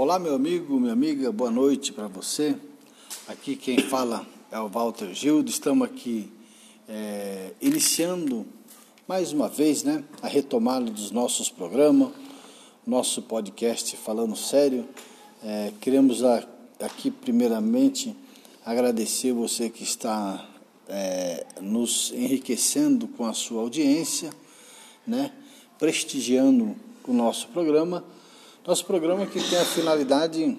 [0.00, 2.56] Olá, meu amigo, minha amiga, boa noite para você.
[3.26, 5.50] Aqui quem fala é o Walter Gildo.
[5.50, 6.30] Estamos aqui
[6.88, 8.46] é, iniciando
[9.08, 12.12] mais uma vez né, a retomada dos nossos programas,
[12.86, 14.88] nosso podcast Falando Sério.
[15.42, 16.46] É, queremos a,
[16.78, 18.14] aqui, primeiramente,
[18.64, 20.48] agradecer você que está
[20.88, 24.30] é, nos enriquecendo com a sua audiência,
[25.04, 25.32] né,
[25.76, 28.04] prestigiando o nosso programa.
[28.66, 30.58] Nosso programa que tem a finalidade,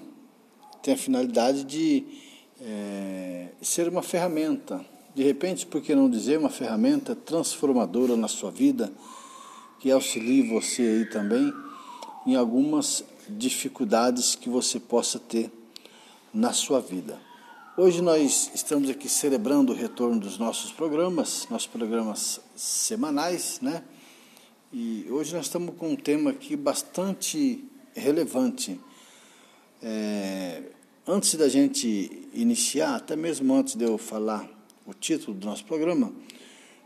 [0.82, 2.04] tem a finalidade de
[2.60, 8.50] é, ser uma ferramenta, de repente, por que não dizer, uma ferramenta transformadora na sua
[8.50, 8.92] vida,
[9.80, 11.54] que auxilie você aí também
[12.26, 15.52] em algumas dificuldades que você possa ter
[16.34, 17.20] na sua vida.
[17.78, 23.84] Hoje nós estamos aqui celebrando o retorno dos nossos programas, nossos programas semanais, né?
[24.74, 28.80] E hoje nós estamos com um tema aqui bastante relevante.
[29.82, 30.64] É,
[31.08, 34.50] antes da gente iniciar, até mesmo antes de eu falar
[34.86, 36.12] o título do nosso programa,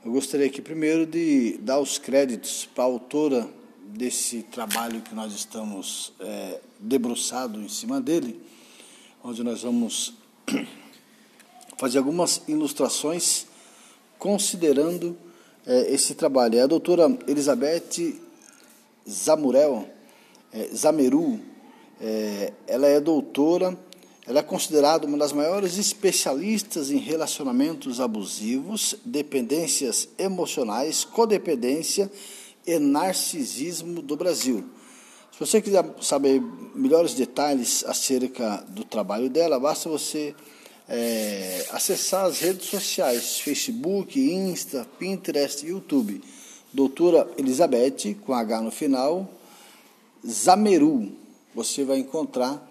[0.05, 3.49] eu gostaria aqui primeiro de dar os créditos para a autora
[3.85, 8.41] desse trabalho que nós estamos é, debruçado em cima dele,
[9.23, 10.13] onde nós vamos
[11.77, 13.45] fazer algumas ilustrações
[14.17, 15.17] considerando
[15.65, 16.57] é, esse trabalho.
[16.57, 18.19] É a doutora Elizabeth
[19.09, 19.87] Zamurel,
[20.53, 21.39] é, Zameru,
[21.99, 23.77] é, ela é doutora,
[24.25, 32.09] ela é considerada uma das maiores especialistas em relacionamentos abusivos, dependências emocionais, codependência
[32.65, 34.63] e narcisismo do Brasil.
[35.31, 36.41] Se você quiser saber
[36.75, 40.35] melhores detalhes acerca do trabalho dela, basta você
[40.87, 46.21] é, acessar as redes sociais, Facebook, Insta, Pinterest, YouTube.
[46.71, 49.29] Doutora Elizabeth, com H no final,
[50.27, 51.11] Zameru.
[51.55, 52.61] Você vai encontrar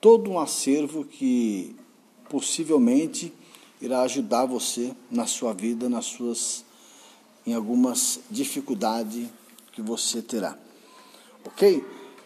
[0.00, 1.74] todo um acervo que
[2.28, 3.32] possivelmente
[3.80, 6.64] irá ajudar você na sua vida, nas suas
[7.46, 9.28] em algumas dificuldades
[9.72, 10.58] que você terá.
[11.44, 11.84] OK?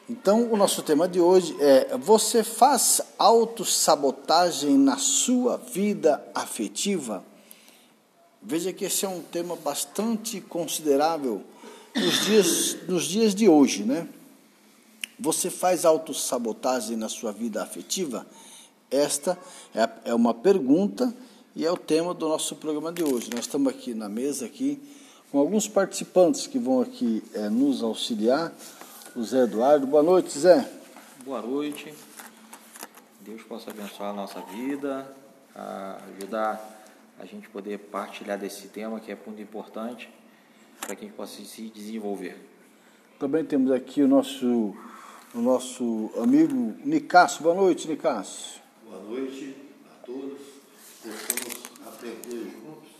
[0.08, 7.22] Então, o nosso tema de hoje é: você faz autossabotagem na sua vida afetiva?
[8.42, 11.42] Veja que esse é um tema bastante considerável
[11.94, 14.08] nos dias, nos dias de hoje, né?
[15.20, 18.26] Você faz autossabotagem na sua vida afetiva?
[18.90, 19.38] Esta
[19.74, 21.14] é, é uma pergunta
[21.54, 23.28] e é o tema do nosso programa de hoje.
[23.30, 24.82] Nós estamos aqui na mesa aqui
[25.30, 28.50] com alguns participantes que vão aqui é, nos auxiliar
[29.14, 29.86] o Zé Eduardo.
[29.86, 30.66] Boa noite, Zé.
[31.22, 31.92] Boa noite.
[33.20, 35.06] Deus possa abençoar a nossa vida,
[35.54, 36.80] a ajudar
[37.18, 40.08] a gente poder partilhar desse tema que é muito importante
[40.80, 42.48] para que a gente possa se desenvolver.
[43.18, 44.74] Também temos aqui o nosso,
[45.34, 46.54] o nosso amigo
[46.84, 47.42] Nicasso.
[47.42, 48.60] Boa noite, Nicasso.
[48.84, 50.38] Boa noite a todos.
[51.02, 52.90] Possamos aprender juntos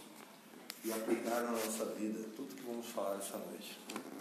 [0.85, 3.79] e aplicar na nossa vida tudo que vamos falar essa noite.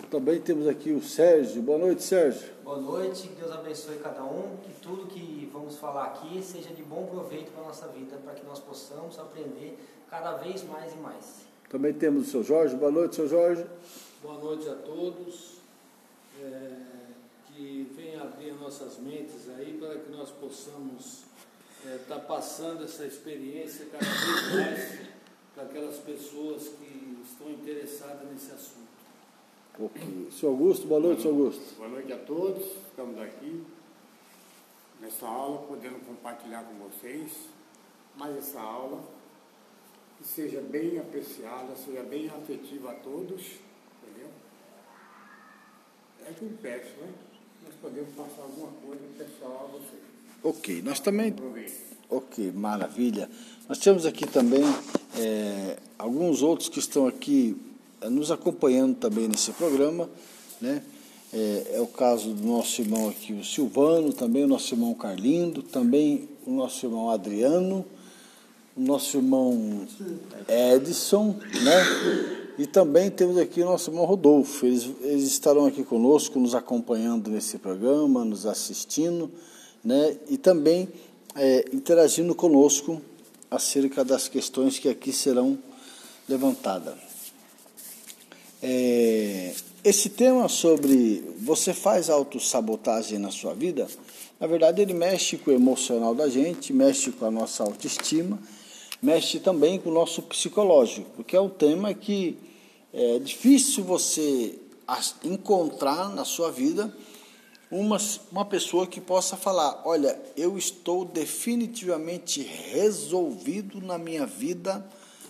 [0.09, 1.61] Também temos aqui o Sérgio.
[1.61, 2.49] Boa noite, Sérgio.
[2.63, 6.81] Boa noite, que Deus abençoe cada um, que tudo que vamos falar aqui seja de
[6.81, 9.77] bom proveito para a nossa vida, para que nós possamos aprender
[10.09, 11.47] cada vez mais e mais.
[11.69, 12.75] Também temos o seu Jorge.
[12.75, 13.63] Boa noite, seu Jorge.
[14.23, 15.59] Boa noite a todos.
[16.41, 16.89] É,
[17.59, 17.91] que
[18.29, 21.23] abrir nossas mentes aí para que nós possamos
[21.83, 25.09] estar é, tá passando essa experiência cada vez mais
[25.55, 28.89] para aquelas pessoas que estão interessadas nesse assunto.
[29.79, 30.29] Ok.
[30.31, 31.75] Seu Augusto, boa noite, seu Augusto.
[31.77, 32.65] Boa noite a todos.
[32.89, 33.65] Estamos aqui
[34.99, 37.31] nessa aula, podendo compartilhar com vocês
[38.15, 39.01] mais essa aula,
[40.17, 43.41] que seja bem apreciada, seja bem afetiva a todos,
[44.03, 44.29] entendeu?
[46.27, 47.13] É que eu peço, né?
[47.63, 50.01] Nós podemos passar alguma coisa pessoal a vocês.
[50.43, 51.33] Ok, nós também.
[52.09, 53.29] Ok, maravilha.
[53.67, 54.63] Nós temos aqui também
[55.17, 57.55] é, alguns outros que estão aqui
[58.03, 60.09] nos acompanhando também nesse programa,
[60.61, 60.81] né?
[61.31, 65.61] É, é, o caso do nosso irmão aqui, o Silvano, também o nosso irmão Carlindo,
[65.61, 67.85] também o nosso irmão Adriano,
[68.75, 69.85] o nosso irmão
[70.47, 72.38] Edson, né?
[72.59, 74.65] E também temos aqui o nosso irmão Rodolfo.
[74.65, 79.31] Eles, eles estarão aqui conosco, nos acompanhando nesse programa, nos assistindo,
[79.81, 80.17] né?
[80.27, 80.89] E também
[81.37, 83.01] é, interagindo conosco
[83.49, 85.57] acerca das questões que aqui serão
[86.27, 86.95] levantadas.
[88.61, 93.87] É, esse tema sobre você faz autossabotagem na sua vida,
[94.37, 98.37] na verdade ele mexe com o emocional da gente, mexe com a nossa autoestima,
[99.01, 102.48] mexe também com o nosso psicológico, porque é um tema que
[102.93, 104.59] é difícil você
[105.23, 106.95] encontrar na sua vida
[107.71, 107.97] uma,
[108.31, 114.85] uma pessoa que possa falar: olha, eu estou definitivamente resolvido na minha vida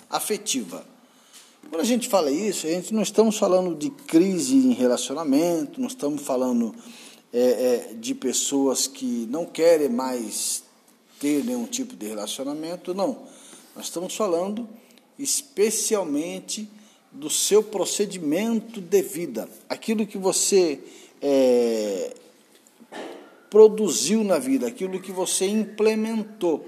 [0.09, 0.85] afetiva.
[1.69, 5.87] Quando a gente fala isso, a gente não estamos falando de crise em relacionamento, não
[5.87, 6.73] estamos falando
[7.31, 10.63] é, é, de pessoas que não querem mais
[11.19, 13.23] ter nenhum tipo de relacionamento, não.
[13.75, 14.67] Nós estamos falando
[15.17, 16.67] especialmente
[17.11, 20.79] do seu procedimento de vida, aquilo que você
[21.21, 22.13] é,
[23.49, 26.65] produziu na vida, aquilo que você implementou,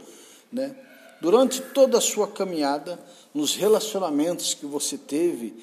[0.51, 0.75] né?
[1.21, 2.99] Durante toda a sua caminhada,
[3.33, 5.53] nos relacionamentos que você teve,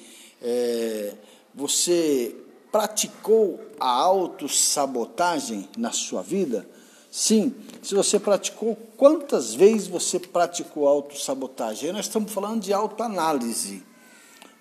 [0.41, 1.13] é,
[1.53, 2.33] você
[2.71, 6.65] praticou a autossabotagem na sua vida?
[7.11, 7.53] Sim.
[7.81, 11.91] Se você praticou, quantas vezes você praticou autossabotagem?
[11.91, 13.83] Nós estamos falando de autoanálise.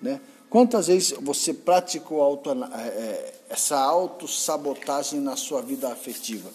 [0.00, 0.20] Né?
[0.48, 6.50] Quantas vezes você praticou auto, é, essa autossabotagem na sua vida afetiva?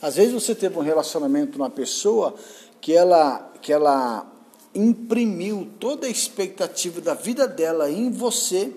[0.00, 2.34] Às vezes você teve um relacionamento com uma pessoa
[2.80, 4.26] que ela, que ela
[4.74, 8.72] imprimiu toda a expectativa da vida dela em você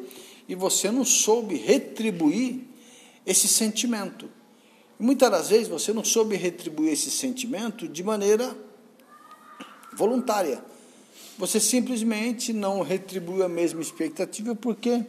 [0.48, 2.62] e você não soube retribuir
[3.26, 4.30] esse sentimento.
[5.00, 8.56] Muitas das vezes você não soube retribuir esse sentimento de maneira
[9.96, 10.64] voluntária.
[11.38, 15.04] Você simplesmente não retribuiu a mesma expectativa porque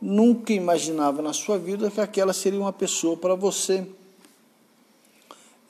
[0.00, 3.86] nunca imaginava na sua vida que aquela seria uma pessoa para você,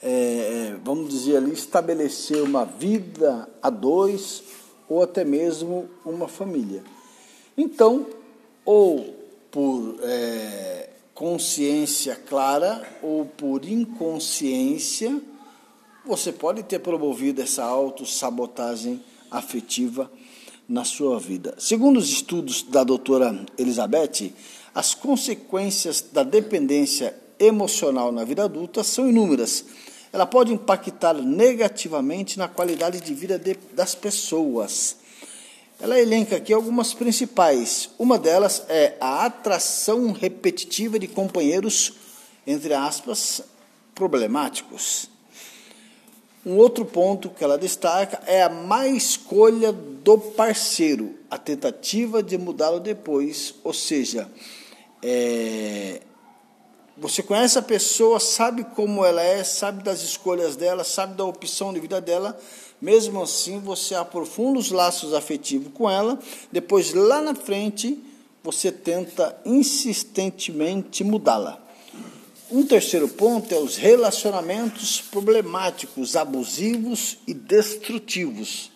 [0.00, 4.42] é, vamos dizer ali, estabelecer uma vida a dois
[4.88, 6.82] ou até mesmo uma família.
[7.56, 8.06] Então,
[8.64, 9.14] ou
[9.50, 15.20] por é, consciência clara ou por inconsciência,
[16.06, 20.10] você pode ter promovido essa autossabotagem afetiva
[20.68, 21.54] na sua vida.
[21.58, 24.32] Segundo os estudos da doutora Elizabeth,
[24.74, 29.64] as consequências da dependência emocional na vida adulta são inúmeras.
[30.12, 35.02] Ela pode impactar negativamente na qualidade de vida de, das pessoas
[35.82, 37.90] ela elenca aqui algumas principais.
[37.98, 41.94] Uma delas é a atração repetitiva de companheiros,
[42.46, 43.42] entre aspas,
[43.92, 45.08] problemáticos.
[46.44, 52.36] Um outro ponto que ela destaca é a má escolha do parceiro, a tentativa de
[52.36, 54.28] mudá-lo depois, ou seja,
[55.00, 56.02] é,
[56.96, 61.72] você conhece a pessoa, sabe como ela é, sabe das escolhas dela, sabe da opção
[61.72, 62.36] de vida dela,
[62.80, 66.18] mesmo assim, você aprofunda os laços afetivos com ela,
[66.50, 68.02] depois lá na frente
[68.42, 71.62] você tenta insistentemente mudá-la.
[72.52, 78.70] Um terceiro ponto é os relacionamentos problemáticos, abusivos e destrutivos.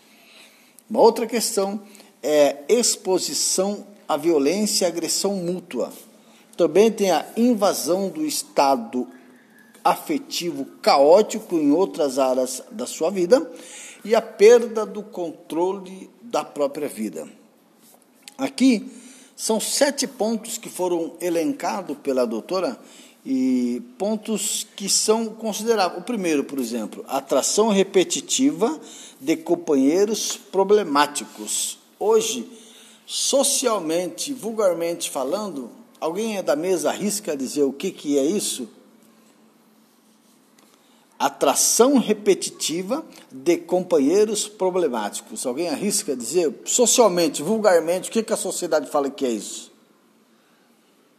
[0.88, 1.82] Uma outra questão
[2.22, 5.92] é exposição à violência e agressão mútua.
[6.56, 9.06] Também tem a invasão do estado
[9.84, 13.46] afetivo caótico em outras áreas da sua vida
[14.02, 17.28] e a perda do controle da própria vida.
[18.38, 18.90] Aqui
[19.36, 22.80] são sete pontos que foram elencados pela doutora
[23.26, 26.00] e pontos que são consideráveis.
[26.00, 28.80] O primeiro, por exemplo, atração repetitiva
[29.20, 31.76] de companheiros problemáticos.
[31.98, 32.48] Hoje,
[33.04, 35.70] socialmente, vulgarmente falando,
[36.00, 38.68] alguém é da mesa arrisca dizer o que, que é isso?
[41.18, 43.02] atração repetitiva
[43.32, 45.46] de companheiros problemáticos.
[45.46, 49.72] Alguém arrisca dizer, socialmente, vulgarmente, o que, que a sociedade fala que é isso?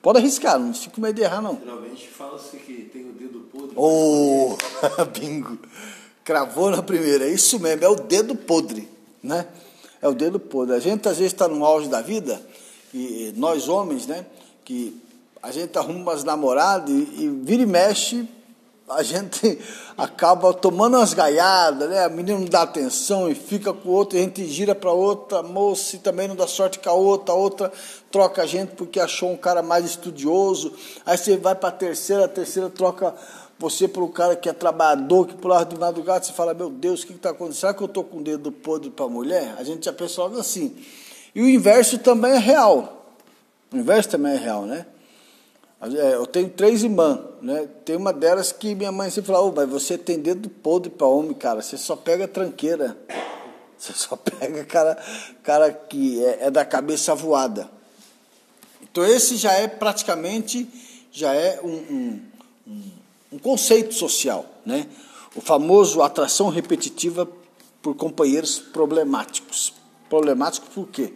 [0.08, 1.60] Pode arriscar, não fico meio de errar, não.
[1.60, 3.74] Geralmente fala-se que tem o dedo podre.
[3.76, 4.56] Oh,
[5.12, 5.58] bingo!
[6.24, 8.88] Cravou na primeira, é isso mesmo, é o dedo podre,
[9.22, 9.46] né?
[10.02, 10.78] É o dedo podre.
[10.78, 12.42] A gente às vezes está no auge da vida,
[12.94, 14.26] e nós homens, né?
[14.64, 14.98] Que
[15.44, 18.26] a gente arruma umas namoradas e, e vira e mexe,
[18.90, 19.60] a gente
[19.98, 22.06] acaba tomando umas gaiadas, né?
[22.06, 25.44] A menina não dá atenção e fica com o outro, a gente gira para outra
[25.44, 27.72] moça e também não dá sorte com a outra, a outra
[28.10, 30.74] troca a gente porque achou um cara mais estudioso.
[31.06, 33.14] Aí você vai para a terceira, a terceira troca
[33.60, 37.02] você para o cara que é trabalhador, que pula de madrugada, você fala, meu Deus,
[37.02, 37.60] o que está acontecendo?
[37.60, 39.56] Será que eu estou com o dedo podre para a mulher?
[39.58, 40.76] A gente já pensa logo assim.
[41.34, 43.16] E o inverso também é real.
[43.74, 44.86] O inverso também é real, né?
[45.80, 47.68] É, eu tenho três irmãs, né?
[47.86, 51.06] Tem uma delas que minha mãe sempre falou, oh, mas você tem dedo podre para
[51.06, 51.62] homem, cara.
[51.62, 52.98] Você só pega tranqueira.
[53.78, 54.98] Você só pega cara,
[55.44, 57.70] cara que é, é da cabeça voada.
[58.82, 60.68] Então esse já é praticamente
[61.12, 62.22] já é um,
[62.68, 62.82] um,
[63.34, 64.88] um conceito social, né?
[65.36, 67.30] O famoso atração repetitiva
[67.80, 69.74] por companheiros problemáticos.
[70.10, 71.14] Problemático por quê?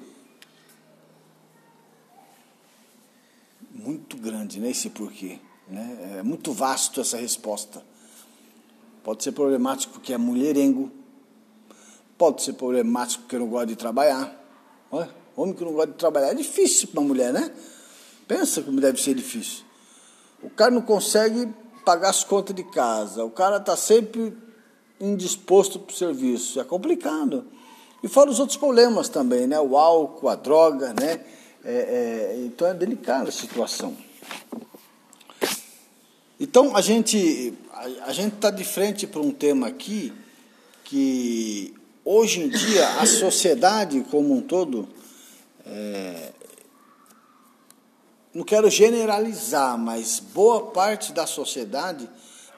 [3.81, 4.69] Muito grande, né?
[4.69, 5.39] Esse porquê.
[5.67, 6.17] Né?
[6.19, 7.83] É muito vasto essa resposta.
[9.03, 10.91] Pode ser problemático porque é mulherengo,
[12.17, 14.37] pode ser problemático porque não gosta de trabalhar.
[14.91, 17.51] Olha, homem que não gosta de trabalhar é difícil para uma mulher, né?
[18.27, 19.63] Pensa como deve ser difícil.
[20.43, 21.51] O cara não consegue
[21.83, 24.37] pagar as contas de casa, o cara está sempre
[24.99, 27.45] indisposto para o serviço, é complicado.
[28.03, 29.59] E fora os outros problemas também, né?
[29.59, 31.23] O álcool, a droga, né?
[31.63, 33.95] É, é, então é delicada a situação.
[36.39, 40.11] Então a gente a, a gente está de frente para um tema aqui
[40.83, 44.89] que hoje em dia a sociedade como um todo
[45.65, 46.31] é,
[48.33, 52.09] não quero generalizar, mas boa parte da sociedade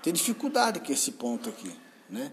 [0.01, 1.71] tem dificuldade com esse ponto aqui,
[2.09, 2.31] né?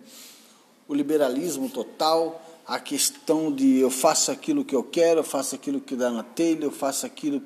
[0.86, 5.80] O liberalismo total, a questão de eu faço aquilo que eu quero, eu faço aquilo
[5.80, 7.42] que dá na telha, eu faço aquilo,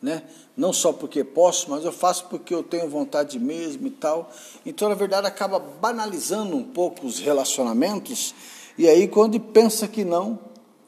[0.00, 0.22] né?
[0.56, 4.32] Não só porque posso, mas eu faço porque eu tenho vontade mesmo e tal.
[4.64, 8.34] Então, na verdade, acaba banalizando um pouco os relacionamentos.
[8.78, 10.38] E aí, quando pensa que não,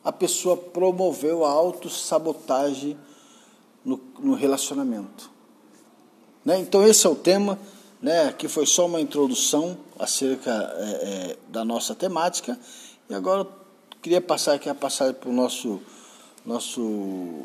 [0.02, 2.96] a pessoa promoveu a autossabotagem
[3.84, 5.30] no, no relacionamento.
[6.42, 6.58] Né?
[6.58, 7.58] Então, esse é o tema.
[8.00, 8.28] Né?
[8.28, 12.58] Aqui foi só uma introdução acerca é, é, da nossa temática.
[13.10, 13.48] E agora eu
[14.00, 15.82] queria passar aqui a passagem para o nosso,
[16.46, 17.44] nosso,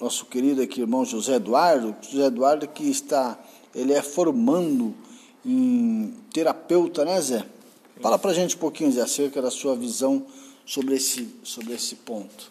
[0.00, 1.94] nosso querido aqui, irmão José Eduardo.
[2.00, 3.38] José Eduardo que está,
[3.74, 4.94] ele é formando
[5.44, 7.44] em terapeuta, né Zé?
[8.00, 10.26] Fala para a gente um pouquinho, Zé, acerca da sua visão
[10.64, 12.50] sobre esse, sobre esse ponto.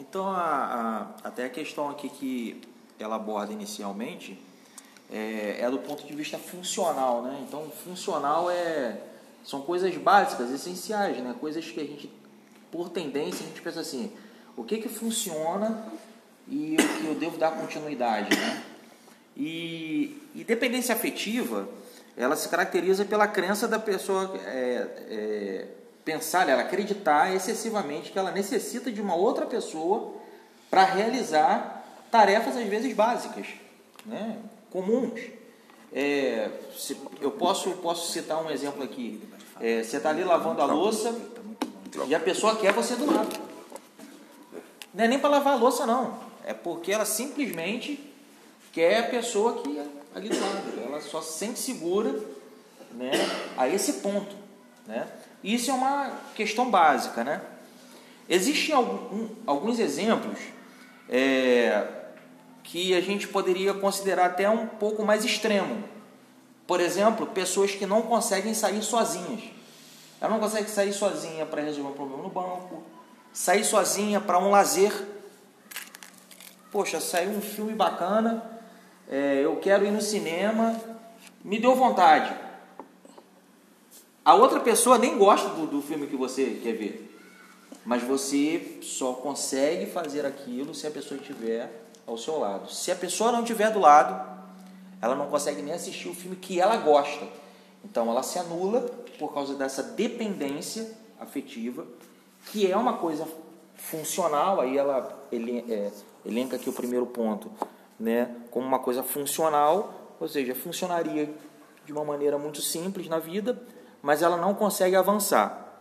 [0.00, 2.60] Então, a, a, até a questão aqui que
[2.98, 4.36] ela aborda inicialmente
[5.12, 7.44] é, é do ponto de vista funcional, né?
[7.46, 9.00] Então, funcional é
[9.44, 11.34] são coisas básicas, essenciais, né?
[11.38, 12.10] Coisas que a gente,
[12.72, 14.10] por tendência, a gente pensa assim,
[14.56, 15.86] o que que funciona
[16.48, 18.64] e o que eu devo dar continuidade, né?
[19.36, 21.68] E, e dependência afetiva,
[22.16, 25.66] ela se caracteriza pela crença da pessoa é, é,
[26.04, 30.14] pensar, ela acreditar excessivamente que ela necessita de uma outra pessoa
[30.70, 33.46] para realizar tarefas às vezes básicas,
[34.06, 34.38] né?
[34.70, 35.20] comuns.
[35.92, 39.20] É, se, eu posso, posso citar um exemplo aqui.
[39.60, 41.14] É, você está ali lavando a louça
[42.06, 43.38] e a pessoa quer você do lado.
[44.92, 46.18] Não é nem para lavar a louça, não.
[46.44, 48.12] É porque ela simplesmente
[48.72, 50.82] quer a pessoa que é ali do lado.
[50.84, 52.14] Ela só se sente segura
[52.92, 53.12] né,
[53.56, 54.34] a esse ponto.
[54.86, 55.06] Né?
[55.42, 57.24] Isso é uma questão básica.
[57.24, 57.40] Né?
[58.28, 60.38] Existem algum, alguns exemplos
[61.08, 61.86] é,
[62.62, 65.93] que a gente poderia considerar até um pouco mais extremo.
[66.66, 69.42] Por exemplo, pessoas que não conseguem sair sozinhas.
[70.20, 72.82] Ela não consegue sair sozinha para resolver um problema no banco,
[73.32, 74.92] sair sozinha para um lazer.
[76.72, 78.42] Poxa, saiu um filme bacana,
[79.08, 80.80] é, eu quero ir no cinema,
[81.44, 82.34] me deu vontade.
[84.24, 87.18] A outra pessoa nem gosta do, do filme que você quer ver,
[87.84, 91.70] mas você só consegue fazer aquilo se a pessoa estiver
[92.06, 92.72] ao seu lado.
[92.72, 94.34] Se a pessoa não estiver do lado,
[95.04, 97.26] ela não consegue nem assistir o filme que ela gosta.
[97.84, 98.80] Então ela se anula
[99.18, 101.86] por causa dessa dependência afetiva,
[102.46, 103.26] que é uma coisa
[103.76, 105.90] funcional, aí ela ele, é,
[106.24, 107.50] elenca aqui o primeiro ponto,
[107.98, 111.32] né, como uma coisa funcional, ou seja, funcionaria
[111.84, 113.60] de uma maneira muito simples na vida,
[114.02, 115.80] mas ela não consegue avançar.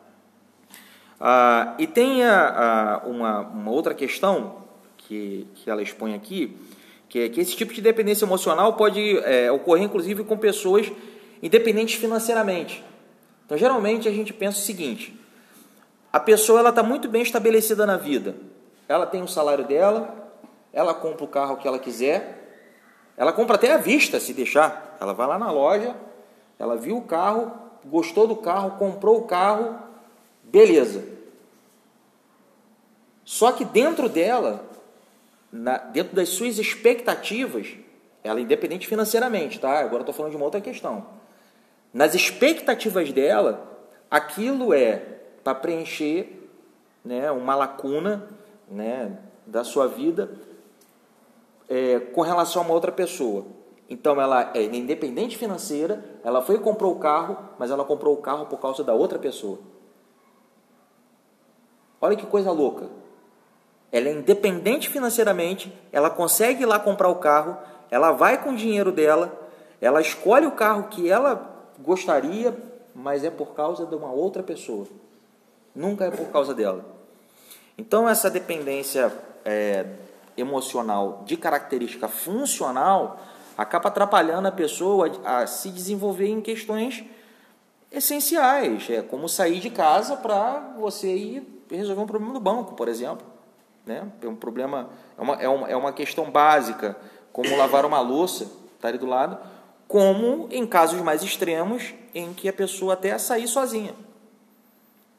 [1.19, 4.63] Ah, e tem a, a, uma, uma outra questão
[4.97, 6.57] que, que ela expõe aqui,
[7.13, 10.91] que que esse tipo de dependência emocional pode é, ocorrer inclusive com pessoas
[11.43, 12.83] independentes financeiramente.
[13.45, 15.15] Então, geralmente a gente pensa o seguinte:
[16.11, 18.35] a pessoa ela está muito bem estabelecida na vida,
[18.89, 20.31] ela tem o salário dela,
[20.73, 22.71] ela compra o carro que ela quiser,
[23.15, 24.97] ela compra até à vista se deixar.
[24.99, 25.95] Ela vai lá na loja,
[26.57, 27.51] ela viu o carro,
[27.85, 29.77] gostou do carro, comprou o carro,
[30.43, 31.03] beleza.
[33.23, 34.72] Só que dentro dela
[35.53, 37.77] na, dentro das suas expectativas,
[38.23, 39.79] ela é independente financeiramente, tá?
[39.79, 41.05] Agora estou falando de uma outra questão.
[41.93, 44.95] Nas expectativas dela, aquilo é
[45.43, 46.49] para preencher
[47.05, 48.27] né, uma lacuna
[48.67, 50.31] né, da sua vida
[51.69, 53.45] é, com relação a uma outra pessoa.
[53.87, 58.21] Então ela é independente financeira, ela foi e comprou o carro, mas ela comprou o
[58.21, 59.59] carro por causa da outra pessoa.
[62.01, 63.02] Olha que coisa louca
[63.93, 67.55] ela é independente financeiramente, ela consegue ir lá comprar o carro,
[67.91, 69.31] ela vai com o dinheiro dela,
[69.79, 72.57] ela escolhe o carro que ela gostaria,
[72.95, 74.87] mas é por causa de uma outra pessoa.
[75.75, 76.83] Nunca é por causa dela.
[77.77, 79.13] Então, essa dependência
[79.45, 79.85] é,
[80.35, 83.19] emocional de característica funcional
[83.55, 87.03] acaba atrapalhando a pessoa a, se desenvolver em questões
[87.91, 92.87] essenciais, é como sair de casa para você ir resolver um problema no banco, por
[92.87, 93.32] exemplo.
[93.85, 94.09] Né?
[94.21, 96.95] É um problema, é uma, é, uma, é uma questão básica,
[97.31, 99.37] como lavar uma louça, está ali do lado,
[99.87, 103.93] como em casos mais extremos, em que a pessoa até sair sozinha.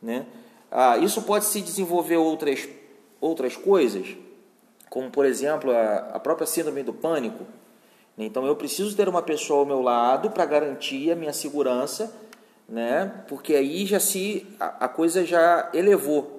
[0.00, 0.26] Né?
[0.70, 2.68] Ah, isso pode se desenvolver outras,
[3.20, 4.16] outras coisas,
[4.88, 7.44] como por exemplo a, a própria síndrome do pânico.
[8.16, 12.12] Então eu preciso ter uma pessoa ao meu lado para garantir a minha segurança
[12.68, 13.24] né?
[13.28, 16.33] Porque aí já se a, a coisa já elevou,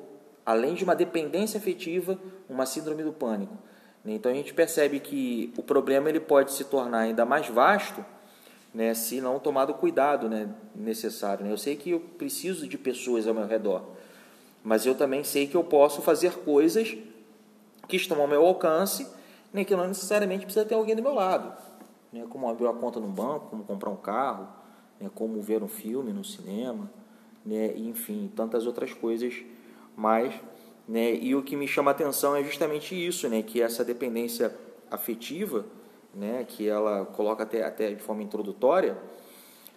[0.45, 3.57] além de uma dependência afetiva, uma síndrome do pânico.
[4.05, 8.05] Então a gente percebe que o problema ele pode se tornar ainda mais vasto,
[8.71, 11.43] né, se não tomado o cuidado né, necessário.
[11.43, 11.51] Né?
[11.51, 13.83] Eu sei que eu preciso de pessoas ao meu redor,
[14.63, 16.95] mas eu também sei que eu posso fazer coisas
[17.87, 19.07] que estão ao meu alcance,
[19.51, 21.53] né, que não necessariamente precisa ter alguém do meu lado,
[22.11, 24.47] né, como abrir uma conta no banco, como comprar um carro,
[24.99, 26.91] né, como ver um filme no cinema,
[27.43, 29.43] né, enfim, tantas outras coisas
[29.95, 30.33] mais.
[30.87, 34.55] Né, e o que me chama a atenção é justamente isso, né, que essa dependência
[34.91, 35.65] afetiva,
[36.13, 38.97] né, que ela coloca até, até de forma introdutória,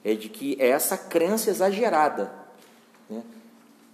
[0.05, 2.33] é de que é essa crença exagerada.
[3.09, 3.23] Né?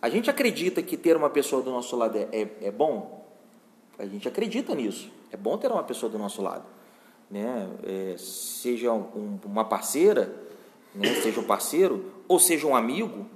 [0.03, 3.25] A gente acredita que ter uma pessoa do nosso lado é, é, é bom?
[3.99, 5.11] A gente acredita nisso.
[5.31, 6.65] É bom ter uma pessoa do nosso lado.
[7.31, 7.69] Né?
[7.85, 10.35] É, seja um, uma parceira,
[10.95, 11.15] né?
[11.23, 13.27] seja um parceiro ou seja um amigo,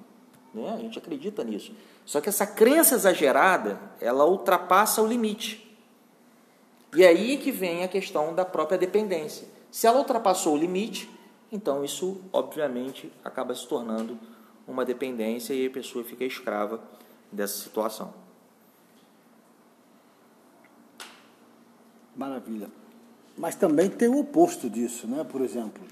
[0.53, 0.75] né?
[0.75, 1.73] a gente acredita nisso.
[2.09, 5.79] Só que essa crença exagerada, ela ultrapassa o limite.
[6.97, 9.47] E é aí que vem a questão da própria dependência.
[9.71, 11.07] Se ela ultrapassou o limite,
[11.53, 14.19] então isso, obviamente, acaba se tornando
[14.67, 16.81] uma dependência e a pessoa fica escrava
[17.31, 18.15] dessa situação.
[22.17, 22.71] Maravilha.
[23.37, 25.25] Mas também tem o oposto disso, né?
[25.25, 25.85] Por exemplo,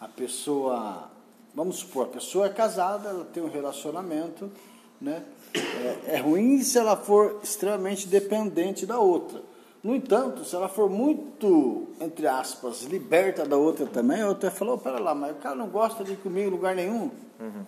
[0.00, 1.10] a pessoa,
[1.54, 4.50] vamos supor, a pessoa é casada, ela tem um relacionamento,
[4.98, 5.22] né?
[5.54, 9.40] É, é ruim se ela for extremamente dependente da outra.
[9.82, 14.76] No entanto, se ela for muito, entre aspas, liberta da outra também, a outra falou,
[14.76, 17.10] pera lá, mas o cara não gosta de ir comigo em lugar nenhum.
[17.40, 17.64] Uhum.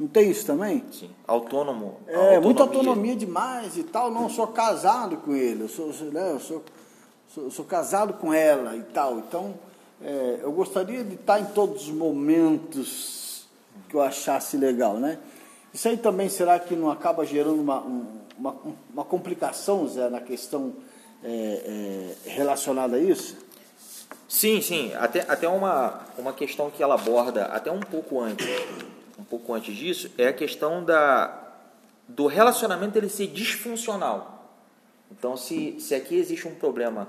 [0.00, 0.82] Não tem isso também?
[0.90, 1.10] Sim.
[1.26, 1.98] Autônomo.
[2.06, 2.40] É, autonomia.
[2.40, 4.10] muita autonomia demais e tal.
[4.10, 6.64] Não, sou casado com ele, eu sou, né, eu sou,
[7.28, 9.18] sou, sou casado com ela e tal.
[9.18, 9.54] Então,
[10.02, 13.46] é, eu gostaria de estar em todos os momentos
[13.90, 15.18] que eu achasse legal, né?
[15.72, 17.80] Isso aí também será que não acaba gerando uma,
[18.36, 18.56] uma,
[18.92, 20.74] uma complicação, Zé, na questão
[21.22, 23.36] é, é, relacionada a isso?
[24.28, 24.92] Sim, sim.
[24.94, 28.46] Até, até uma, uma questão que ela aborda até um pouco antes,
[29.18, 31.36] um pouco antes disso, é a questão da,
[32.08, 34.52] do relacionamento ele ser disfuncional.
[35.10, 37.08] Então, se, se aqui existe um problema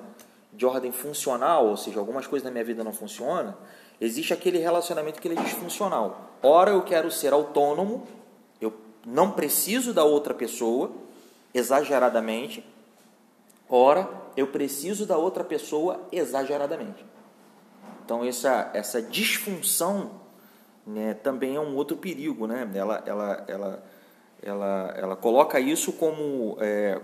[0.54, 3.56] de ordem funcional, ou seja, algumas coisas na minha vida não funcionam,
[4.00, 6.32] existe aquele relacionamento que ele é disfuncional.
[6.42, 8.08] Ora eu quero ser autônomo,
[9.06, 10.92] não preciso da outra pessoa,
[11.54, 12.66] exageradamente,
[13.70, 17.06] ora eu preciso da outra pessoa exageradamente.
[18.04, 20.12] Então essa, essa disfunção
[20.86, 22.70] né, também é um outro perigo, né?
[22.74, 23.84] Ela, ela, ela,
[24.42, 27.00] ela, ela coloca isso como é,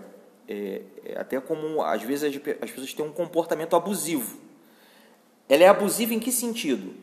[0.48, 4.38] é, é, até como às vezes as, as pessoas têm um comportamento abusivo.
[5.48, 6.94] Ela é abusiva em que sentido?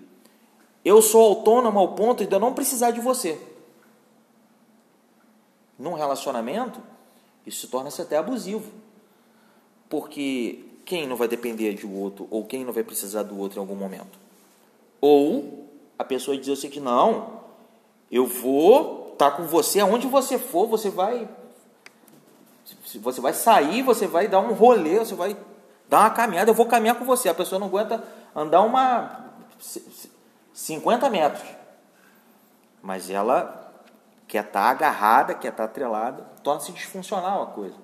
[0.84, 3.40] Eu sou autônomo ao ponto de eu não precisar de você.
[5.78, 6.82] Num relacionamento,
[7.46, 8.72] isso se torna -se até abusivo.
[9.90, 13.62] Porque quem não vai depender de outro, ou quem não vai precisar do outro em
[13.62, 14.18] algum momento?
[15.02, 17.42] Ou a pessoa diz assim que não,
[18.12, 21.28] eu vou estar tá com você aonde você for, você vai
[23.00, 25.38] você vai sair, você vai dar um rolê, você vai
[25.88, 27.30] dar uma caminhada, eu vou caminhar com você.
[27.30, 28.04] A pessoa não aguenta
[28.36, 29.26] andar uma
[30.54, 31.48] 50 metros.
[32.82, 33.65] Mas ela
[34.28, 37.76] quer estar tá agarrada, quer estar tá atrelada, torna-se disfuncional a coisa.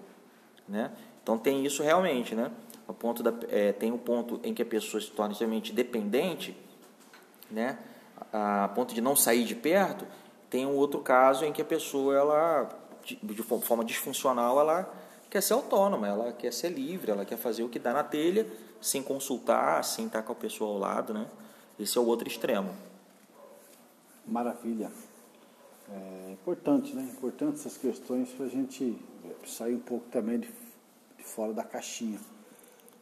[0.68, 0.92] Né?
[1.22, 2.52] Então tem isso realmente, né?
[2.88, 6.58] O ponto da, é, tem um ponto em que a pessoa se torna extremamente dependente,
[7.50, 7.78] né?
[8.34, 10.06] a ponto de não sair de perto.
[10.50, 12.70] Tem um outro caso em que a pessoa ela
[13.04, 14.94] de forma disfuncional, ela
[15.30, 18.46] quer ser autônoma, ela quer ser livre, ela quer fazer o que dá na telha,
[18.80, 21.26] sem consultar, sem estar com a pessoa ao lado, né?
[21.80, 22.76] Esse é o outro extremo.
[24.26, 24.92] Maravilha.
[25.94, 27.04] É importante, né?
[27.04, 28.98] Importante essas questões para a gente
[29.46, 30.48] sair um pouco também de,
[31.18, 32.20] de, fora da caixinha.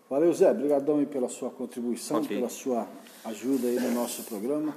[0.09, 0.51] Valeu, Zé.
[0.51, 2.37] Obrigadão aí pela sua contribuição, okay.
[2.37, 2.87] pela sua
[3.25, 4.75] ajuda aí no nosso programa.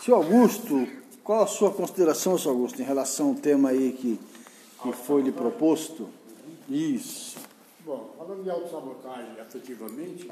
[0.00, 0.86] Seu Augusto,
[1.22, 4.18] qual a sua consideração, seu Augusto, em relação ao tema aí que
[4.82, 6.08] que foi lhe proposto?
[6.68, 7.38] Isso.
[7.84, 10.30] Bom, falando de autossabotagem afetivamente,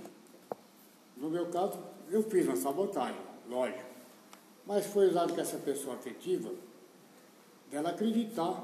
[1.16, 1.78] no meu caso,
[2.10, 3.90] eu fiz uma sabotagem, lógico.
[4.66, 6.50] Mas foi usado com essa pessoa afetiva
[7.70, 8.62] dela acreditar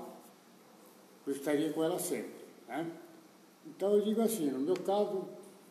[1.25, 2.45] que eu estaria com ela sempre.
[2.69, 2.91] Né?
[3.67, 5.25] Então eu digo assim, no meu caso,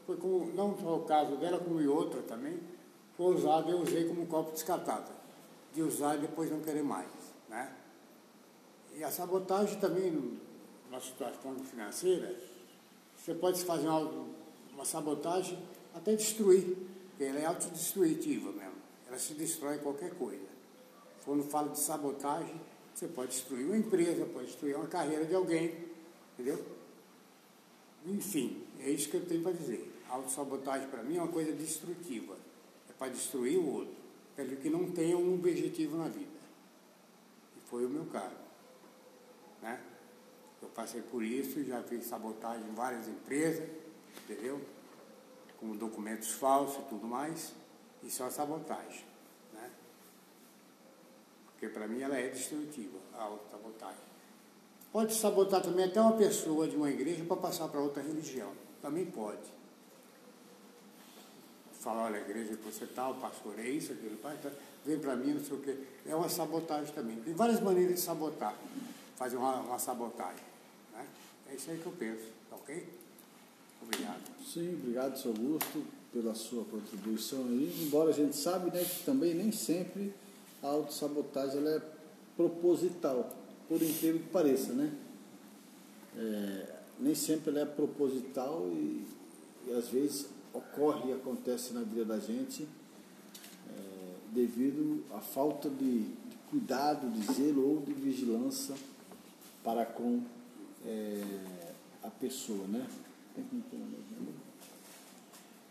[0.05, 2.59] foi como, não só o caso dela, como em outra também,
[3.17, 5.15] foi usado, eu usei como copo descartável.
[5.73, 7.07] De usar e depois não querer mais.
[7.49, 7.73] Né?
[8.95, 10.39] E a sabotagem também,
[10.89, 12.33] na situação financeira,
[13.15, 14.25] você pode fazer uma,
[14.73, 15.57] uma sabotagem
[15.93, 16.77] até destruir,
[17.09, 18.75] porque ela é autodestrutiva mesmo.
[19.07, 20.45] Ela se destrói qualquer coisa.
[21.25, 22.59] Quando fala de sabotagem,
[22.95, 25.85] você pode destruir uma empresa, pode destruir uma carreira de alguém,
[26.33, 26.65] entendeu?
[28.05, 29.91] Enfim, é isso que eu tenho para dizer.
[30.09, 32.37] A autossabotagem para mim é uma coisa destrutiva.
[32.89, 33.93] É para destruir o outro,
[34.33, 36.39] para que não tenha um objetivo na vida.
[37.57, 38.37] E foi o meu caso.
[39.61, 39.77] Né?
[40.61, 43.67] Eu passei por isso, já fiz sabotagem em várias empresas,
[44.23, 44.61] entendeu?
[45.59, 47.51] Com documentos falsos e tudo mais.
[48.01, 49.03] Isso é uma sabotagem.
[51.65, 54.03] Porque para mim ela é destrutiva, a autossabotagem.
[54.91, 58.51] Pode sabotar também até uma pessoa de uma igreja para passar para outra religião.
[58.81, 59.41] Também pode.
[61.79, 64.49] Falar, olha, a igreja que você está, o pastor é isso, aquilo, pai, tá,
[64.85, 65.77] vem para mim, não sei o quê.
[66.05, 67.19] É uma sabotagem também.
[67.21, 68.55] Tem várias maneiras de sabotar,
[69.15, 70.45] fazer uma, uma sabotagem.
[70.93, 71.05] Né?
[71.49, 72.87] É isso aí que eu penso, tá ok?
[73.81, 74.21] Obrigado.
[74.45, 77.85] Sim, obrigado, seu Augusto, pela sua contribuição aí.
[77.85, 80.13] Embora a gente sabe né, que também nem sempre
[80.65, 81.81] a autossabotagem ela é
[82.35, 83.31] proposital
[83.69, 84.91] por incrível que pareça, né?
[86.17, 89.05] É, nem sempre ela é proposital e,
[89.67, 92.67] e, às vezes ocorre e acontece na vida da gente
[93.69, 98.75] é, devido à falta de, de, cuidado, de zelo ou de vigilância
[99.63, 100.21] para com
[100.85, 101.21] é,
[102.03, 102.87] a pessoa, né?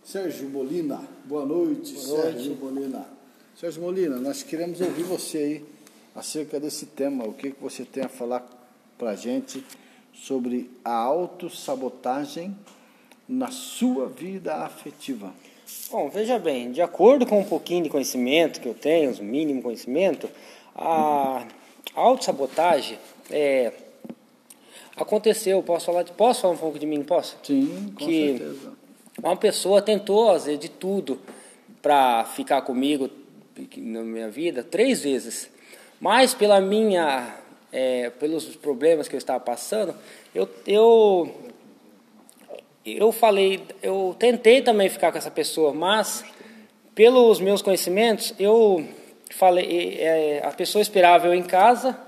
[0.04, 2.62] Sérgio Molina, boa noite, boa Sérgio noite.
[2.62, 3.13] Molina.
[3.56, 5.64] Sérgio Molina, nós queremos ouvir você aí
[6.16, 7.24] acerca desse tema.
[7.24, 8.44] O que, que você tem a falar
[8.98, 9.64] para a gente
[10.12, 12.52] sobre a autossabotagem
[13.28, 15.32] na sua vida afetiva?
[15.88, 19.62] Bom, veja bem, de acordo com um pouquinho de conhecimento que eu tenho, o mínimo
[19.62, 20.28] conhecimento,
[20.74, 21.46] a
[21.94, 22.98] autossabotagem
[23.30, 23.72] é,
[24.96, 27.38] aconteceu, posso falar, de, posso falar um pouco de mim, posso?
[27.44, 28.72] Sim, com que certeza.
[29.22, 31.20] Uma pessoa tentou fazer de tudo
[31.80, 33.08] para ficar comigo
[33.76, 35.50] na minha vida três vezes.
[36.00, 37.36] Mas pela minha,
[37.72, 39.94] é, pelos problemas que eu estava passando,
[40.34, 41.34] eu, eu,
[42.84, 46.24] eu falei, eu tentei também ficar com essa pessoa, mas
[46.94, 48.86] pelos meus conhecimentos, eu
[49.30, 51.98] falei, é, a pessoa esperava eu em casa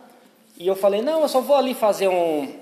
[0.58, 2.54] e eu falei, não, eu só vou ali fazer um,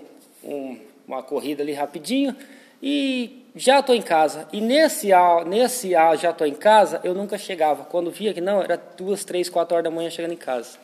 [0.43, 2.35] um, uma corrida ali rapidinho
[2.83, 4.49] e já estou em casa.
[4.53, 5.11] E nesse
[5.47, 7.85] nesse já estou em casa, eu nunca chegava.
[7.85, 10.79] Quando via que não, era duas, três, quatro horas da manhã chegando em casa.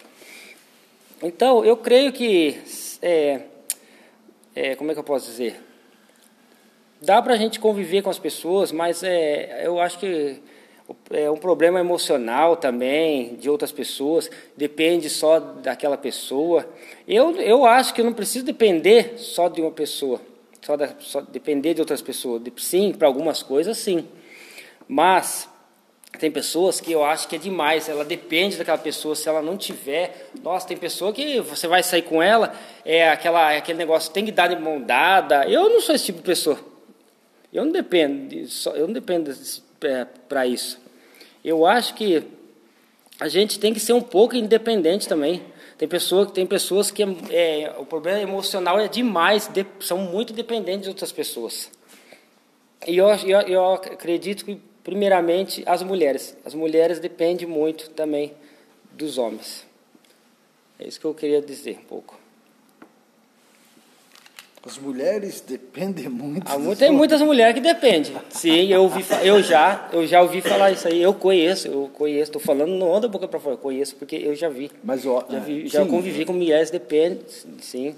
[1.22, 2.58] Então, eu creio que,
[3.02, 3.40] é,
[4.54, 5.60] é, como é que eu posso dizer?
[7.02, 10.40] Dá para a gente conviver com as pessoas, mas é, eu acho que
[11.10, 16.68] é um problema emocional também de outras pessoas, depende só daquela pessoa.
[17.06, 20.20] Eu, eu acho que eu não preciso depender só de uma pessoa,
[20.62, 22.42] só, da, só depender de outras pessoas.
[22.58, 24.06] Sim, para algumas coisas, sim.
[24.86, 25.48] Mas
[26.18, 29.56] tem pessoas que eu acho que é demais, ela depende daquela pessoa, se ela não
[29.56, 30.30] tiver.
[30.42, 34.24] Nossa, tem pessoa que você vai sair com ela, é aquela, é aquele negócio, tem
[34.24, 35.48] que dar de mão dada.
[35.48, 36.58] Eu não sou esse tipo de pessoa.
[37.52, 38.34] Eu não dependo,
[38.74, 39.32] eu não dependo
[39.82, 40.80] é, para isso.
[41.44, 42.22] Eu acho que
[43.18, 45.42] a gente tem que ser um pouco independente também.
[45.80, 50.82] Tem, pessoa, tem pessoas que é, o problema emocional é demais, de, são muito dependentes
[50.82, 51.70] de outras pessoas.
[52.86, 56.36] E eu, eu, eu acredito que Primeiramente, as mulheres.
[56.44, 58.34] As mulheres dependem muito também
[58.92, 59.66] dos homens.
[60.78, 62.19] É isso que eu queria dizer um pouco.
[64.66, 66.50] As mulheres dependem muito.
[66.50, 68.12] Ah, tem muitas mulheres que dependem.
[68.28, 71.00] Sim, eu ouvi, eu já, eu já ouvi falar isso aí.
[71.00, 72.24] Eu conheço, eu conheço.
[72.30, 73.54] Estou falando não anda boca para fora.
[73.54, 74.70] Eu conheço porque eu já vi.
[74.84, 77.20] Mas ó, já, vi, já convivi com mulheres dependem,
[77.60, 77.94] sim.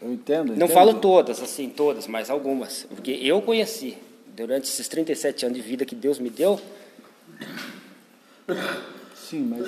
[0.00, 0.48] Eu entendo.
[0.48, 0.70] Não entendo.
[0.70, 3.96] falo todas, assim, todas, mas algumas, porque eu conheci
[4.36, 6.60] durante esses 37 anos de vida que Deus me deu.
[9.14, 9.66] Sim, mas,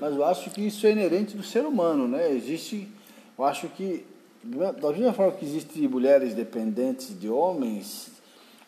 [0.00, 2.30] mas eu acho que isso é inerente do ser humano, né?
[2.30, 2.86] Existe,
[3.38, 4.04] eu acho que,
[4.42, 8.10] da mesma forma que existem mulheres dependentes de homens,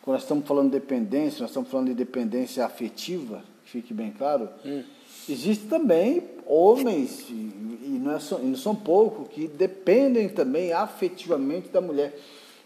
[0.01, 4.49] quando nós estamos falando de dependência, nós estamos falando de dependência afetiva, fique bem claro,
[4.65, 4.83] hum.
[5.29, 11.69] existe também homens, e, e não, é, e não são poucos, que dependem também afetivamente
[11.69, 12.17] da mulher.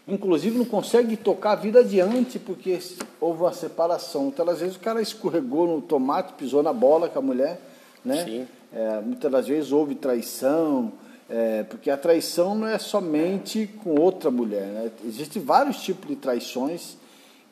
[0.08, 2.78] inclusive não consegue tocar a vida adiante porque
[3.20, 4.28] houve uma separação.
[4.28, 7.60] Então, às vezes, o cara escorregou no tomate, pisou na bola com a mulher,
[8.04, 8.24] né?
[8.24, 8.46] Sim.
[8.72, 10.92] É, muitas das vezes houve traição,
[11.28, 14.90] é, porque a traição não é somente com outra mulher, né?
[15.04, 16.96] Existem vários tipos de traições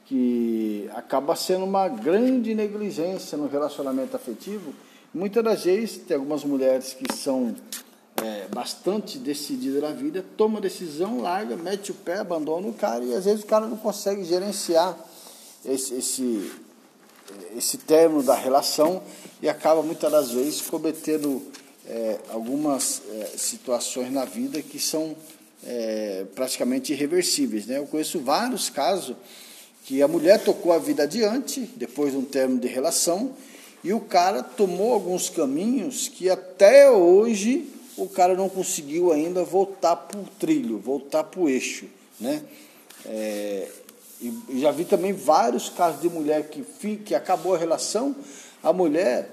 [0.06, 4.74] que acaba sendo uma grande negligência no relacionamento afetivo.
[5.12, 7.54] Muitas das vezes tem algumas mulheres que são
[8.22, 13.14] é, bastante decididas na vida, toma decisão, larga, mete o pé, abandona o cara e
[13.14, 14.96] às vezes o cara não consegue gerenciar
[15.64, 16.52] esse, esse,
[17.56, 19.02] esse término da relação
[19.42, 21.42] e acaba muitas das vezes cometendo
[21.86, 25.16] é, algumas é, situações na vida que são
[25.66, 27.66] é, praticamente irreversíveis.
[27.66, 27.78] Né?
[27.78, 29.16] Eu conheço vários casos
[29.84, 33.34] que a mulher tocou a vida adiante, depois de um término de relação,
[33.82, 39.94] e o cara tomou alguns caminhos que até hoje o cara não conseguiu ainda voltar
[39.94, 41.86] para o trilho, voltar para o eixo.
[42.18, 42.42] Né?
[43.04, 43.68] É,
[44.22, 48.16] e já vi também vários casos de mulher que, que acabou a relação,
[48.62, 49.30] a mulher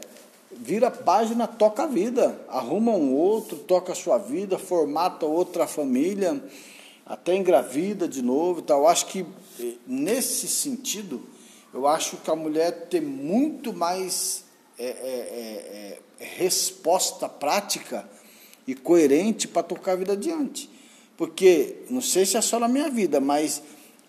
[0.55, 5.65] vira a página, toca a vida, arruma um outro, toca a sua vida, formata outra
[5.67, 6.41] família,
[7.05, 8.81] até engravida de novo e tal.
[8.81, 9.25] Eu acho que
[9.59, 11.21] eh, nesse sentido,
[11.73, 14.43] eu acho que a mulher tem muito mais
[14.77, 18.07] é, é, é, resposta prática
[18.65, 20.69] e coerente para tocar a vida adiante.
[21.17, 23.61] Porque, não sei se é só na minha vida, mas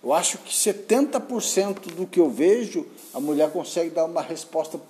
[0.02, 4.80] eu acho que 70% do que eu vejo, a mulher consegue dar uma resposta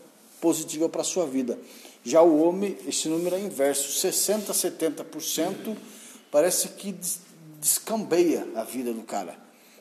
[0.43, 1.57] positiva para a sua vida.
[2.05, 5.77] Já o homem, esse número é inverso, 60%, 70%
[6.33, 6.95] parece que
[7.61, 9.39] descambeia a vida do cara.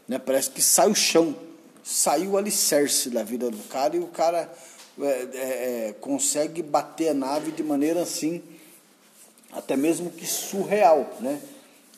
[0.08, 0.20] Né?
[0.20, 1.36] Parece que sai o chão,
[1.84, 4.54] saiu o alicerce da vida do cara e o cara
[5.02, 8.44] é, é, é, consegue bater a nave de maneira assim,
[9.52, 11.18] até mesmo que surreal.
[11.20, 11.42] Né?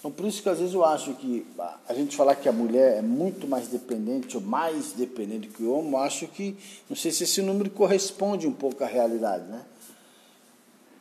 [0.04, 1.46] Então, por isso que às vezes eu acho que
[1.88, 5.72] a gente falar que a mulher é muito mais dependente ou mais dependente que o
[5.72, 6.58] homem, eu acho que,
[6.90, 9.62] não sei se esse número corresponde um pouco à realidade, né?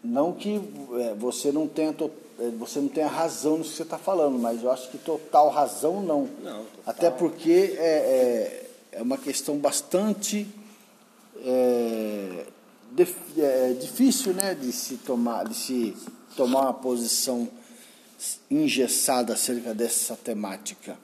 [0.05, 0.63] Não que
[1.01, 1.93] é, você não tenha
[2.39, 5.49] é, você não tenha razão no que você está falando, mas eu acho que total
[5.51, 6.29] razão não.
[6.41, 6.65] Não.
[6.87, 10.47] Até porque é, é, é, uma questão bastante
[11.45, 12.47] é,
[13.37, 15.97] é, difícil, né, de se tomar, de se
[16.37, 17.49] tomar uma posição
[18.51, 20.97] engessada acerca dessa temática.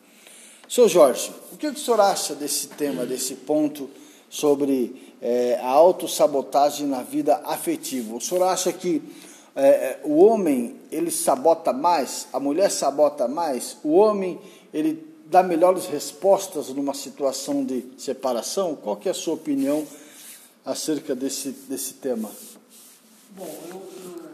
[0.68, 3.88] Senhor Jorge, o que o senhor acha desse tema, desse ponto
[4.28, 8.14] sobre é, a autossabotagem na vida afetiva?
[8.14, 9.02] O senhor acha que
[9.56, 14.38] é, o homem ele sabota mais, a mulher sabota mais, o homem
[14.72, 18.76] ele dá melhores respostas numa situação de separação?
[18.76, 19.86] Qual que é a sua opinião
[20.64, 22.30] acerca desse, desse tema?
[23.30, 24.27] Bom, eu, eu,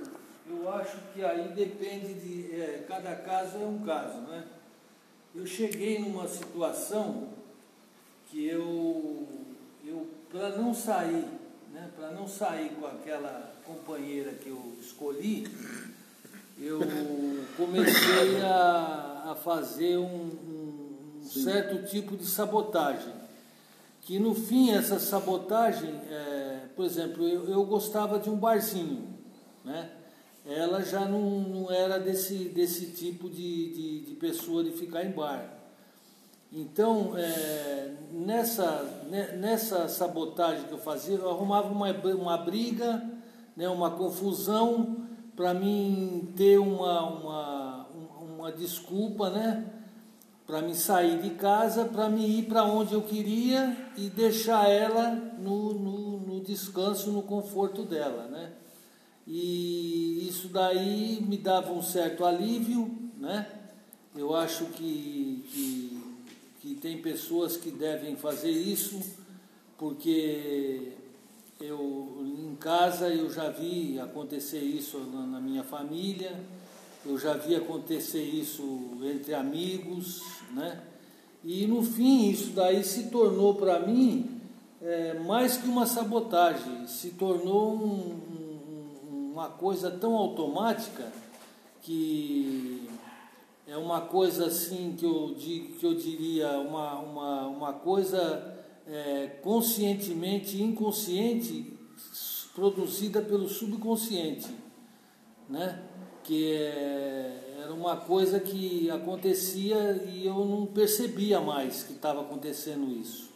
[0.64, 2.58] eu acho que aí depende de.
[2.58, 4.44] É, cada caso é um caso, né?
[5.34, 7.28] Eu cheguei numa situação
[8.30, 9.28] que eu,
[9.84, 11.26] eu para não sair,
[11.70, 15.46] né, para não sair com aquela companheira que eu escolhi,
[16.58, 16.80] eu
[17.56, 23.12] comecei a, a fazer um, um certo tipo de sabotagem.
[24.00, 29.08] Que no fim, essa sabotagem, é, por exemplo, eu, eu gostava de um barzinho,
[29.64, 29.90] né?
[30.46, 35.10] Ela já não, não era desse, desse tipo de, de, de pessoa de ficar em
[35.10, 35.54] bar.
[36.52, 39.02] Então, é, nessa,
[39.38, 43.02] nessa sabotagem que eu fazia, eu arrumava uma, uma briga,
[43.56, 44.98] né, uma confusão,
[45.34, 47.86] para mim ter uma, uma,
[48.20, 49.64] uma desculpa, né,
[50.46, 55.10] para me sair de casa, para me ir para onde eu queria e deixar ela
[55.10, 58.28] no, no, no descanso, no conforto dela.
[58.28, 58.52] Né?
[59.26, 63.46] E isso daí me dava um certo alívio, né?
[64.14, 66.02] Eu acho que, que,
[66.60, 69.00] que tem pessoas que devem fazer isso,
[69.78, 70.92] porque
[71.60, 76.38] eu em casa eu já vi acontecer isso na, na minha família,
[77.04, 80.82] eu já vi acontecer isso entre amigos, né?
[81.42, 84.40] E no fim isso daí se tornou para mim
[84.82, 88.20] é, mais que uma sabotagem, se tornou um,
[89.34, 91.10] uma coisa tão automática
[91.82, 92.88] que
[93.66, 100.62] é uma coisa assim que eu, que eu diria, uma, uma, uma coisa é, conscientemente
[100.62, 101.76] inconsciente
[102.54, 104.54] produzida pelo subconsciente,
[105.48, 105.82] né?
[106.22, 112.88] que é, era uma coisa que acontecia e eu não percebia mais que estava acontecendo
[112.88, 113.30] isso.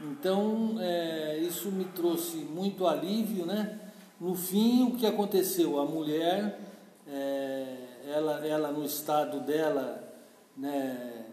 [0.00, 3.89] Então, é, isso me trouxe muito alívio, né?
[4.20, 5.80] No fim, o que aconteceu?
[5.80, 6.60] A mulher,
[7.08, 10.12] é, ela, ela no estado dela,
[10.54, 11.24] né,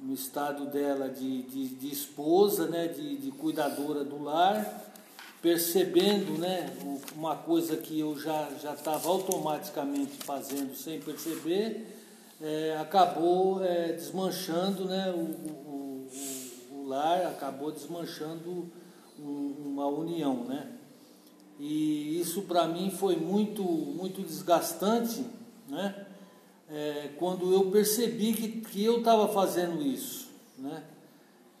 [0.00, 4.90] no estado dela de, de, de esposa, né, de, de, cuidadora do lar,
[5.42, 6.74] percebendo né,
[7.14, 11.94] uma coisa que eu já estava automaticamente fazendo sem perceber,
[12.40, 16.08] é, acabou é, desmanchando né, o, o,
[16.72, 18.66] o, o, lar, acabou desmanchando
[19.18, 20.44] um, uma união.
[20.44, 20.79] Né?
[21.60, 25.24] E isso para mim foi muito, muito desgastante,
[25.68, 26.06] né?
[26.72, 30.28] é, quando eu percebi que, que eu estava fazendo isso.
[30.56, 30.82] Né?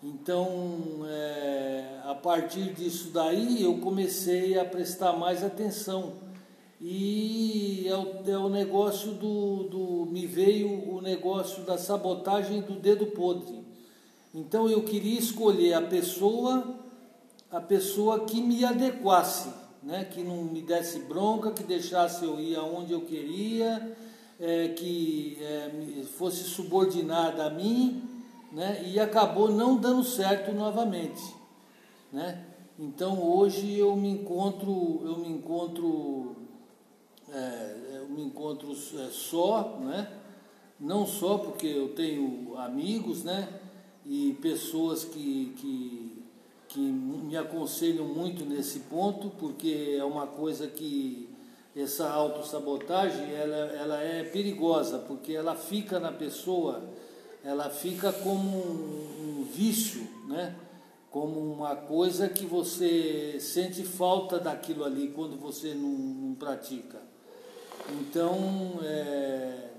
[0.02, 6.14] Então, é, a partir disso daí, eu comecei a prestar mais atenção.
[6.80, 10.06] E é o, é o negócio do, do.
[10.10, 13.60] Me veio o negócio da sabotagem do dedo podre.
[14.34, 16.76] Então, eu queria escolher a pessoa,
[17.50, 19.50] a pessoa que me adequasse,
[19.82, 20.04] né?
[20.04, 23.96] que não me desse bronca, que deixasse eu ir aonde eu queria
[24.40, 28.02] é, que é, fosse subordinada a mim,
[28.50, 31.22] né, e acabou não dando certo novamente,
[32.10, 32.46] né?
[32.78, 36.34] Então hoje eu me encontro, eu me encontro,
[37.30, 40.10] é, eu me encontro é, só, né?
[40.80, 43.60] Não só porque eu tenho amigos, né?
[44.06, 45.99] E pessoas que, que,
[46.70, 51.28] que me aconselham muito nesse ponto, porque é uma coisa que
[51.74, 56.82] essa autossabotagem ela, ela é perigosa, porque ela fica na pessoa,
[57.44, 60.54] ela fica como um, um vício, né?
[61.10, 67.02] como uma coisa que você sente falta daquilo ali quando você não, não pratica.
[68.00, 69.70] Então, é,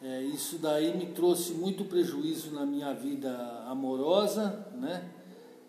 [0.00, 5.10] é, isso daí me trouxe muito prejuízo na minha vida amorosa, né?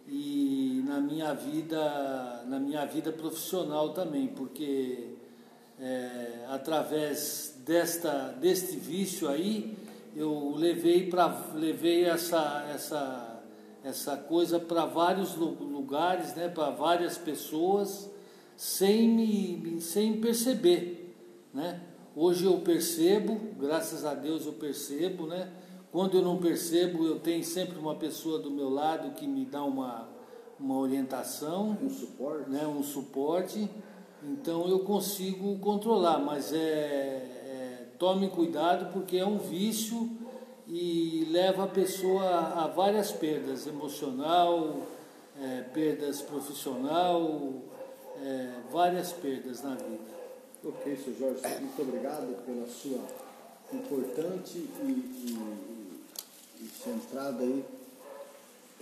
[0.07, 5.15] E na minha vida, na minha vida profissional também, porque
[5.79, 9.75] é, através desta, deste vício aí,
[10.15, 13.41] eu levei, pra, levei essa, essa,
[13.83, 18.09] essa coisa para vários lugares, né, para várias pessoas,
[18.55, 21.15] sem, me, sem perceber.
[21.53, 21.81] Né?
[22.15, 25.51] Hoje eu percebo, graças a Deus eu percebo, né?
[25.95, 29.63] Quando eu não percebo, eu tenho sempre uma pessoa do meu lado que me dá
[29.63, 30.09] uma,
[30.59, 32.67] uma orientação, um suporte, né?
[32.67, 33.69] um suporte
[34.21, 40.09] então eu consigo controlar, mas é, é, tome cuidado porque é um vício
[40.67, 44.81] e leva a pessoa a várias perdas emocional,
[45.41, 47.53] é, perdas profissional,
[48.21, 50.13] é, várias perdas na vida.
[50.61, 51.13] Ok, Sr.
[51.17, 52.99] Jorge, muito obrigado pela sua
[53.71, 55.74] importante e, e, e
[56.83, 57.63] centrada aí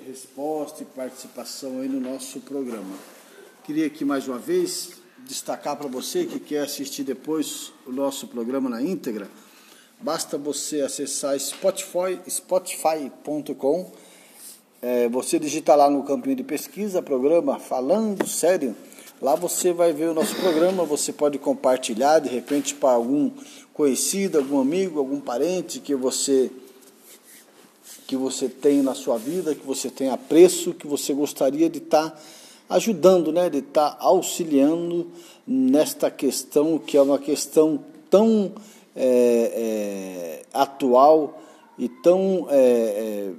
[0.05, 2.95] resposta e participação aí no nosso programa.
[3.63, 8.69] Queria aqui mais uma vez destacar para você que quer assistir depois o nosso programa
[8.69, 9.29] na íntegra,
[10.01, 13.91] basta você acessar Spotify, spotify.com,
[14.81, 18.75] é, você digitar lá no campinho de pesquisa, programa Falando Sério,
[19.21, 23.31] lá você vai ver o nosso programa, você pode compartilhar de repente para algum
[23.73, 26.51] conhecido, algum amigo, algum parente que você
[28.13, 32.11] que você tem na sua vida, que você tem apreço, que você gostaria de estar
[32.11, 32.19] tá
[32.69, 35.07] ajudando, né, de estar tá auxiliando
[35.47, 38.51] nesta questão que é uma questão tão
[38.95, 41.41] é, é, atual
[41.75, 43.31] e tão, é, é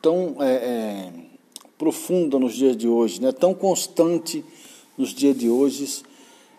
[0.00, 1.12] tão é, é,
[1.76, 4.42] profunda nos dias de hoje, né, tão constante
[4.96, 6.02] nos dias de hoje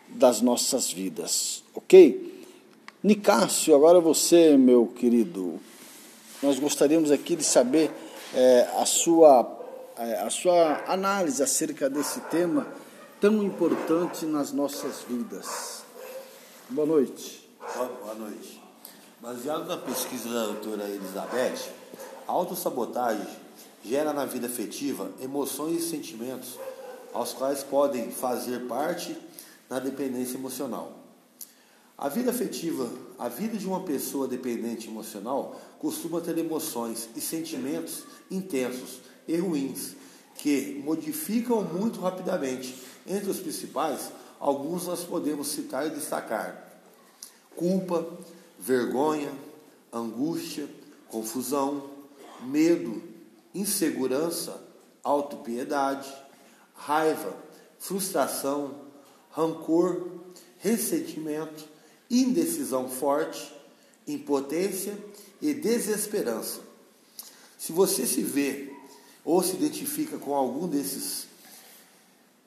[0.07, 2.31] das nossas vidas, ok?
[3.03, 5.59] Nicásio, agora você, meu querido,
[6.41, 7.91] nós gostaríamos aqui de saber
[8.77, 9.61] a sua
[10.01, 12.65] é, a sua análise acerca desse tema
[13.19, 15.83] tão importante nas nossas vidas.
[16.69, 17.47] Boa noite.
[17.75, 18.59] Boa noite.
[19.19, 21.69] Baseado na pesquisa da doutora Elizabeth,
[22.27, 23.27] a autossabotagem
[23.85, 26.57] gera na vida afetiva emoções e sentimentos
[27.13, 29.15] aos quais podem fazer parte
[29.69, 30.93] na dependência emocional.
[32.01, 38.05] A vida afetiva, a vida de uma pessoa dependente emocional costuma ter emoções e sentimentos
[38.31, 39.95] intensos e ruins,
[40.33, 42.75] que modificam muito rapidamente.
[43.05, 46.81] Entre os principais, alguns nós podemos citar e destacar:
[47.55, 48.03] culpa,
[48.57, 49.31] vergonha,
[49.93, 50.67] angústia,
[51.07, 51.87] confusão,
[52.41, 52.99] medo,
[53.53, 54.59] insegurança,
[55.03, 56.11] autopiedade,
[56.73, 57.37] raiva,
[57.77, 58.73] frustração,
[59.29, 60.07] rancor,
[60.57, 61.69] ressentimento,
[62.11, 63.51] indecisão forte,
[64.05, 64.97] impotência
[65.41, 66.59] e desesperança.
[67.57, 68.71] Se você se vê
[69.23, 71.27] ou se identifica com algum desses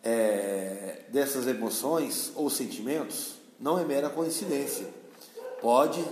[0.03, 4.87] é, dessas emoções ou sentimentos, não é mera coincidência.
[5.63, 6.05] Pode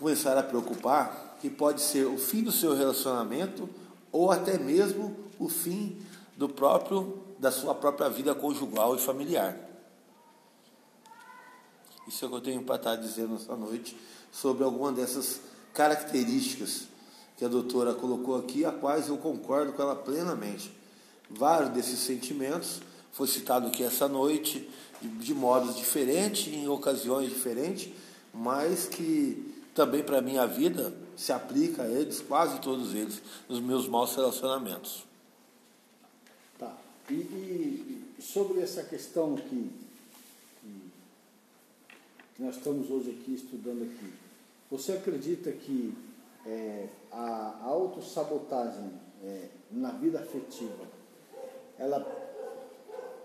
[0.00, 3.68] começar a preocupar que pode ser o fim do seu relacionamento
[4.10, 5.96] ou até mesmo o fim
[6.36, 9.71] do próprio da sua própria vida conjugal e familiar.
[12.06, 13.96] Isso é o que eu tenho para estar dizendo essa noite
[14.30, 15.40] sobre alguma dessas
[15.72, 16.84] características
[17.36, 20.72] que a doutora colocou aqui, a quais eu concordo com ela plenamente.
[21.30, 22.80] Vários desses sentimentos
[23.12, 24.68] foi citado aqui essa noite
[25.00, 27.92] de modos diferentes, em ocasiões diferentes,
[28.32, 33.60] mas que também para a minha vida se aplica a eles, quase todos eles, nos
[33.60, 35.04] meus maus relacionamentos.
[36.58, 36.76] Tá.
[37.10, 39.81] E, e sobre essa questão que, que,
[42.42, 44.12] nós estamos hoje aqui estudando aqui,
[44.68, 45.94] você acredita que
[46.44, 48.90] é, a autossabotagem
[49.22, 50.84] é, na vida afetiva,
[51.78, 52.00] ela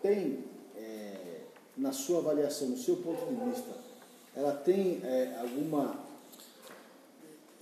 [0.03, 0.43] tem,
[0.75, 1.41] é,
[1.75, 3.71] na sua avaliação, no seu ponto de vista,
[4.35, 5.99] ela tem é, alguma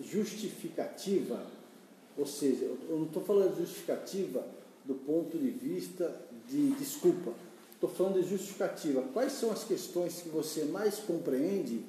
[0.02, 1.42] justificativa,
[2.18, 4.46] ou seja, eu não estou falando justificativa
[4.84, 6.14] do ponto de vista
[6.50, 7.32] de desculpa,
[7.86, 9.04] estou falando de justificativa.
[9.14, 11.82] Quais são as questões que você mais compreende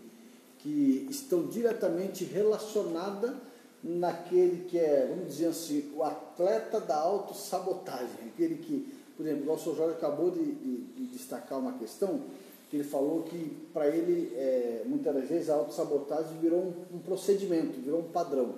[0.58, 3.34] que estão diretamente relacionadas
[3.82, 9.46] naquele que é, vamos dizer assim, o atleta da autossabotagem, aquele que, por exemplo, o
[9.46, 12.22] nosso Jorge acabou de, de, de destacar uma questão
[12.68, 16.98] que ele falou que para ele, é, muitas das vezes, a autossabotagem virou um, um
[16.98, 18.54] procedimento, virou um padrão.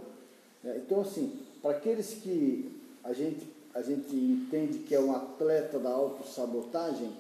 [0.65, 2.73] É, então, assim, para aqueles que
[3.05, 7.11] a gente, a gente entende que é um atleta da autossabotagem,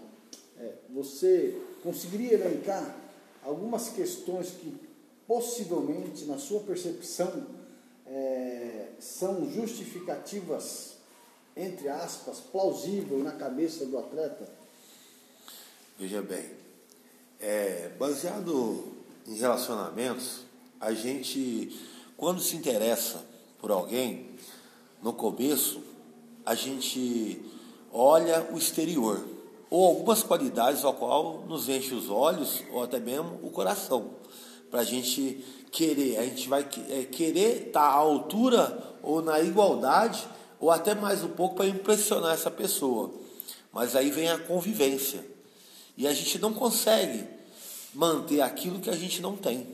[0.61, 2.96] é, você conseguiria elencar
[3.42, 4.74] algumas questões que
[5.26, 7.46] possivelmente, na sua percepção,
[8.06, 10.96] é, são justificativas,
[11.54, 14.48] entre aspas, plausíveis na cabeça do atleta?
[15.98, 16.48] Veja bem,
[17.38, 18.84] é, baseado
[19.26, 20.44] em relacionamentos,
[20.80, 21.78] a gente,
[22.16, 23.22] quando se interessa
[23.61, 24.30] por alguém,
[25.02, 25.82] no começo,
[26.46, 27.44] a gente
[27.92, 29.22] olha o exterior,
[29.70, 34.10] ou algumas qualidades ao qual nos enche os olhos, ou até mesmo o coração,
[34.70, 39.40] para a gente querer, a gente vai é, querer estar tá à altura ou na
[39.40, 40.26] igualdade,
[40.60, 43.12] ou até mais um pouco para impressionar essa pessoa.
[43.72, 45.24] Mas aí vem a convivência.
[45.96, 47.24] E a gente não consegue
[47.94, 49.66] manter aquilo que a gente não tem.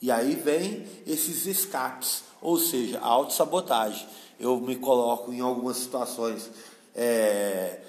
[0.00, 4.06] E aí vem esses escapes, ou seja, a autossabotagem.
[4.38, 6.50] Eu me coloco em algumas situações
[6.94, 7.80] é,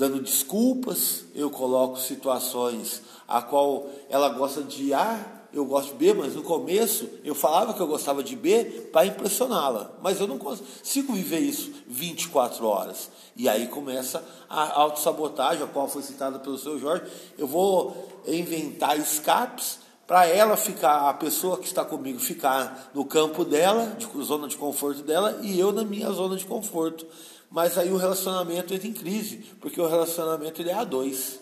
[0.00, 5.22] dando desculpas, eu coloco situações a qual ela gosta de ah,
[5.52, 9.04] eu gosto de B, mas no começo eu falava que eu gostava de B para
[9.04, 9.90] impressioná-la.
[10.00, 13.10] Mas eu não consigo viver isso 24 horas.
[13.36, 17.04] E aí começa a autossabotagem, a qual foi citada pelo seu Jorge.
[17.36, 23.44] Eu vou inventar escapes para ela ficar, a pessoa que está comigo ficar no campo
[23.44, 27.06] dela, de zona de conforto dela, e eu na minha zona de conforto.
[27.50, 31.40] Mas aí o relacionamento entra em crise, porque o relacionamento ele é a dois.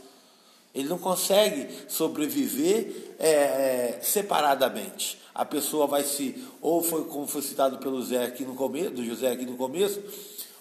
[0.74, 5.18] Ele não consegue sobreviver é, é, separadamente.
[5.34, 9.04] A pessoa vai se, ou foi como foi citado pelo Zé aqui no começo, do
[9.04, 10.00] José aqui no começo,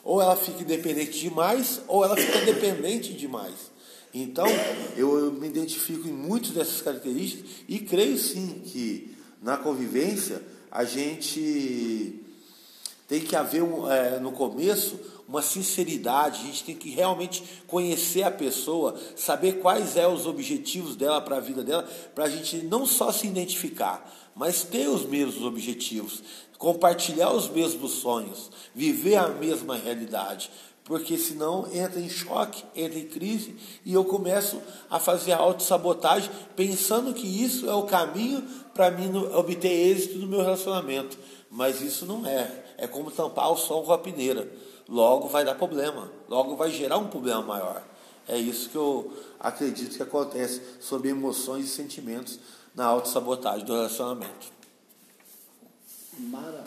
[0.03, 3.71] ou ela fica independente demais, ou ela fica dependente demais.
[4.13, 4.47] Então,
[4.95, 10.41] eu, eu me identifico em muitas dessas características e creio sim que na convivência
[10.71, 12.21] a gente
[13.07, 18.23] tem que haver um, é, no começo uma sinceridade, a gente tem que realmente conhecer
[18.23, 21.83] a pessoa, saber quais são é os objetivos dela para a vida dela,
[22.15, 26.23] para a gente não só se identificar, mas ter os mesmos objetivos,
[26.57, 30.49] compartilhar os mesmos sonhos, viver a mesma realidade,
[30.85, 33.53] porque senão entra em choque, entra em crise
[33.83, 38.41] e eu começo a fazer autossabotagem pensando que isso é o caminho
[38.73, 41.17] para mim obter êxito no meu relacionamento.
[41.51, 42.66] Mas isso não é.
[42.77, 44.47] É como tampar o sol com a peneira
[44.87, 47.83] logo vai dar problema, logo vai gerar um problema maior.
[48.27, 52.39] É isso que eu acredito que acontece sobre emoções e sentimentos
[52.75, 54.51] na autossabotagem do relacionamento.
[56.19, 56.61] Maravilha!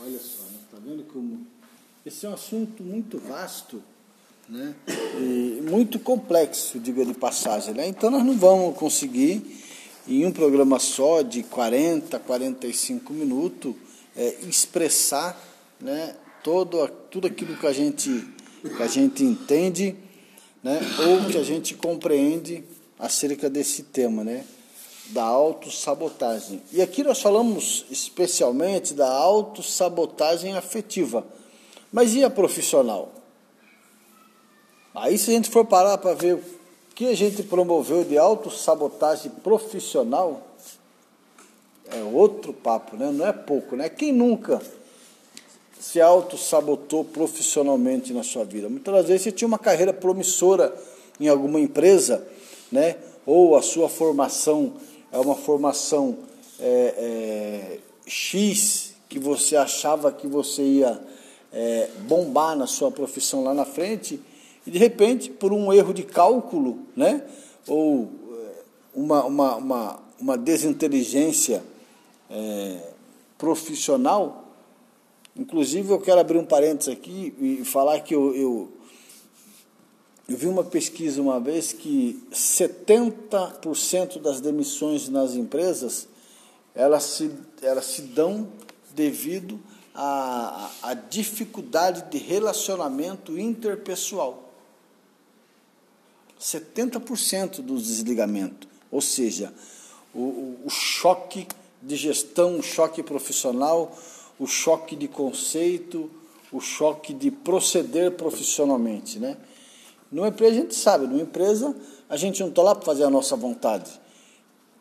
[0.00, 0.82] Olha só, está né?
[0.84, 1.46] vendo como
[2.04, 3.82] esse é um assunto muito vasto,
[4.48, 4.74] né?
[5.18, 7.86] E muito complexo, diga de passagem, né?
[7.88, 9.64] Então nós não vamos conseguir
[10.06, 13.74] em um programa só de 40, 45 minutos
[14.16, 15.38] é, expressar
[15.80, 18.26] né, todo, tudo aquilo que a gente,
[18.62, 19.96] que a gente entende
[20.62, 22.64] né, ou que a gente compreende
[22.98, 24.44] acerca desse tema, né,
[25.10, 26.62] da autossabotagem.
[26.72, 31.24] E aqui nós falamos especialmente da autossabotagem afetiva.
[31.92, 33.12] Mas e a profissional?
[34.94, 36.42] Aí se a gente for parar para ver o
[36.94, 40.45] que a gente promoveu de autossabotagem profissional,
[41.90, 43.10] é outro papo, né?
[43.12, 43.88] Não é pouco, né?
[43.88, 44.60] Quem nunca
[45.78, 48.68] se auto-sabotou profissionalmente na sua vida?
[48.68, 50.74] Muitas vezes você tinha uma carreira promissora
[51.20, 52.26] em alguma empresa,
[52.70, 52.96] né?
[53.24, 54.74] Ou a sua formação
[55.12, 56.18] é uma formação
[56.58, 61.00] é, é, X que você achava que você ia
[61.52, 64.20] é, bombar na sua profissão lá na frente
[64.66, 67.22] e de repente por um erro de cálculo, né?
[67.68, 68.62] Ou é,
[68.94, 71.62] uma, uma, uma, uma desinteligência
[72.30, 72.92] é,
[73.38, 74.44] profissional.
[75.34, 78.72] Inclusive, eu quero abrir um parênteses aqui e falar que eu, eu,
[80.28, 86.08] eu vi uma pesquisa uma vez que 70% das demissões nas empresas
[86.76, 87.30] elas se,
[87.62, 88.46] elas se dão
[88.94, 89.58] devido
[89.94, 94.42] à, à dificuldade de relacionamento interpessoal.
[96.38, 99.54] 70% do desligamento, ou seja,
[100.14, 101.48] o, o, o choque
[101.86, 103.96] de gestão, o choque profissional,
[104.38, 106.10] o choque de conceito,
[106.52, 109.36] o choque de proceder profissionalmente, né?
[110.10, 111.74] Numa empresa a gente sabe, numa empresa
[112.08, 113.90] a gente não está lá para fazer a nossa vontade.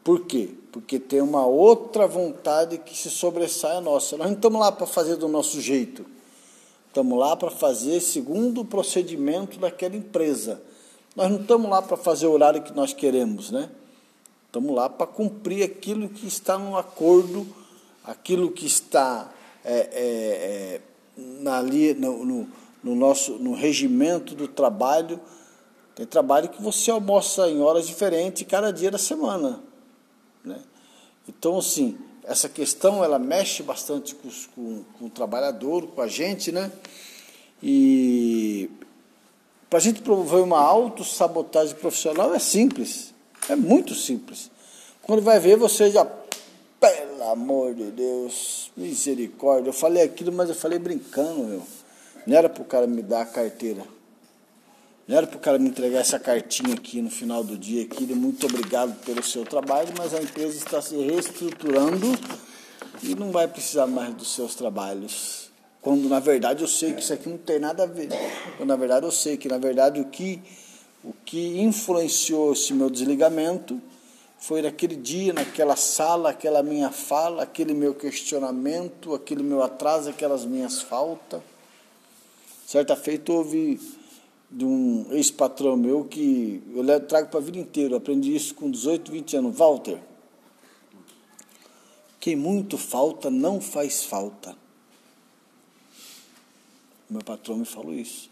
[0.03, 0.49] Por quê?
[0.72, 4.18] Porque tem uma outra vontade que se sobressai a nossa.
[4.18, 6.06] Nós não estamos lá para fazer do nosso jeito.
[6.88, 10.62] Estamos lá para fazer segundo o procedimento daquela empresa.
[11.16, 13.70] Nós não estamos lá para fazer o horário que nós queremos, né?
[14.56, 17.45] Estamos lá para cumprir aquilo que está no acordo,
[18.06, 19.30] aquilo que está
[19.66, 20.82] é, é, é,
[21.18, 22.49] na, no, no,
[22.82, 25.20] no, nosso no regimento do trabalho.
[25.93, 29.62] Tem trabalho que você almoça em horas diferentes cada dia da semana.
[30.41, 30.62] Né?
[31.28, 36.53] Então, assim, essa questão ela mexe bastante com, com, com o trabalhador, com a gente,
[36.53, 36.72] né?
[37.62, 38.70] E
[39.70, 43.14] para a gente promover uma autossabotagem profissional é simples.
[43.50, 44.50] É muito simples.
[45.04, 46.06] Quando vai ver, você já.
[46.80, 49.70] Pelo amor de Deus, misericórdia.
[49.70, 51.64] Eu falei aquilo, mas eu falei brincando, meu.
[52.26, 53.84] Não era para o cara me dar a carteira.
[55.08, 58.06] Não era para o cara me entregar essa cartinha aqui no final do dia aqui,
[58.16, 62.08] muito obrigado pelo seu trabalho, mas a empresa está se reestruturando
[63.04, 65.52] e não vai precisar mais dos seus trabalhos.
[65.80, 68.10] Quando na verdade eu sei que isso aqui não tem nada a ver.
[68.58, 70.41] Quando na verdade eu sei que na verdade o que
[71.06, 73.80] o que influenciou esse meu desligamento
[74.39, 80.45] foi naquele dia, naquela sala, aquela minha fala, aquele meu questionamento, aquele meu atraso, aquelas
[80.45, 81.41] minhas faltas.
[82.66, 83.80] Certa feita houve
[84.49, 89.12] de um ex-patrão meu que eu trago para a vida inteira, aprendi isso com 18,
[89.12, 89.56] 20 anos.
[89.56, 89.99] Walter,
[92.20, 94.58] quem muito falta não faz falta.
[97.08, 98.28] Meu patrão me falou isso.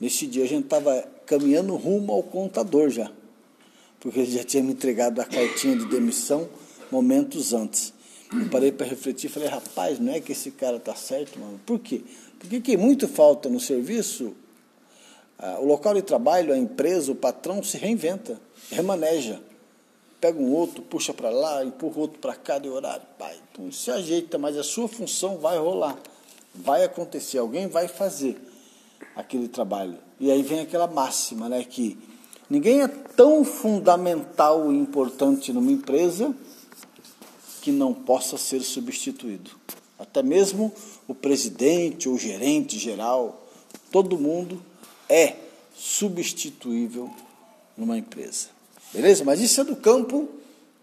[0.00, 3.10] Nesse dia a gente estava caminhando rumo ao contador já,
[4.00, 6.48] porque ele já tinha me entregado a cartinha de demissão
[6.90, 7.92] momentos antes.
[8.32, 11.60] Eu parei para refletir e falei, rapaz, não é que esse cara está certo, mano.
[11.64, 12.02] Por quê?
[12.38, 14.34] Porque que muito falta no serviço,
[15.60, 19.40] o local de trabalho, a empresa, o patrão se reinventa, remaneja.
[20.20, 23.06] Pega um outro, puxa para lá, empurra outro para cá de horário.
[23.18, 23.36] Pai,
[23.70, 25.98] se ajeita, mas a sua função vai rolar.
[26.54, 28.36] Vai acontecer, alguém vai fazer
[29.14, 29.98] aquele trabalho.
[30.18, 31.98] E aí vem aquela máxima, né, que
[32.48, 36.34] ninguém é tão fundamental e importante numa empresa
[37.60, 39.50] que não possa ser substituído.
[39.98, 40.72] Até mesmo
[41.08, 43.46] o presidente ou gerente geral,
[43.90, 44.62] todo mundo
[45.08, 45.36] é
[45.74, 47.10] substituível
[47.76, 48.48] numa empresa.
[48.92, 49.24] Beleza?
[49.24, 50.28] Mas isso é do campo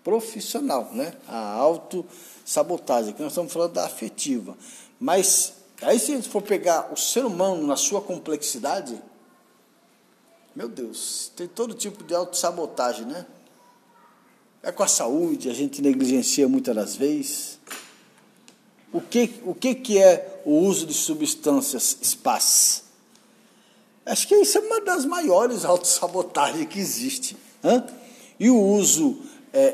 [0.04, 1.14] profissional, né?
[1.28, 4.58] A autossabotagem, que nós estamos falando da afetiva.
[5.00, 5.54] Mas
[5.86, 9.00] Aí, se a gente for pegar o ser humano na sua complexidade,
[10.56, 13.26] meu Deus, tem todo tipo de autossabotagem, né?
[14.62, 17.60] É com a saúde, a gente negligencia muitas das vezes.
[18.94, 22.84] O que, o que, que é o uso de substâncias spas?
[24.06, 27.36] Acho que isso é uma das maiores autossabotagens que existe.
[27.64, 27.84] Hein?
[28.40, 29.22] E o uso
[29.52, 29.66] é, é,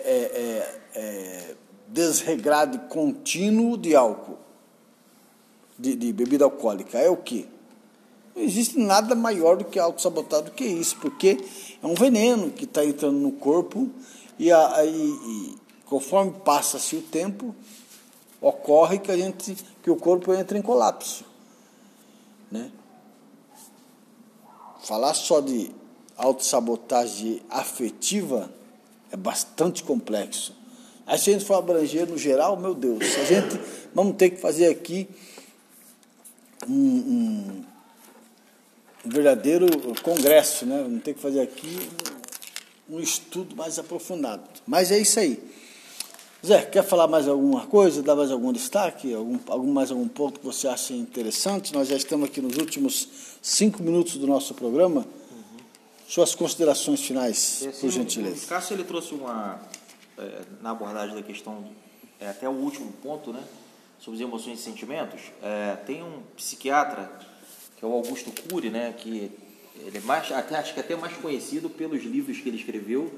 [0.95, 1.55] é, é
[1.87, 4.48] desregrado e contínuo de álcool
[5.79, 7.45] de, de bebida alcoólica é o quê?
[8.35, 11.37] Não existe nada maior do que autossabotado do que isso, porque
[11.81, 13.89] é um veneno que está entrando no corpo
[14.37, 15.55] e, a, e, e
[15.85, 17.55] conforme passa-se o tempo,
[18.41, 21.25] ocorre que, a gente, que o corpo entra em colapso.
[22.51, 22.71] Né?
[24.83, 25.71] Falar só de
[26.15, 28.51] autossabotagem afetiva
[29.11, 30.53] é bastante complexo.
[31.05, 33.59] Aí se a gente for abranger no geral, meu Deus, a gente
[33.93, 35.09] vamos ter que fazer aqui
[36.67, 37.65] um, um,
[39.05, 39.67] um verdadeiro
[40.01, 40.81] congresso, né?
[40.83, 41.77] Vamos ter que fazer aqui
[42.89, 44.43] um estudo mais aprofundado.
[44.65, 45.41] Mas é isso aí.
[46.45, 50.39] Zé, quer falar mais alguma coisa, dar mais algum destaque, algum, algum, mais algum ponto
[50.39, 51.73] que você acha interessante?
[51.73, 53.09] Nós já estamos aqui nos últimos
[53.41, 55.01] cinco minutos do nosso programa.
[55.01, 55.57] Uhum.
[56.07, 58.45] Suas considerações finais, Esse, por gentileza.
[58.45, 59.59] O Cássio ele trouxe uma,
[60.17, 61.65] é, na abordagem da questão,
[62.21, 63.43] é, até o último ponto, né,
[63.99, 65.21] sobre as emoções e sentimentos.
[65.41, 67.11] É, tem um psiquiatra,
[67.77, 69.31] que é o Augusto Cury, né, que
[69.85, 73.13] ele é mais, até, acho que até mais conhecido pelos livros que ele escreveu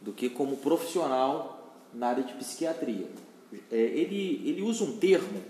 [0.00, 3.08] do que como profissional na área de psiquiatria.
[3.70, 5.42] É, ele, ele usa um termo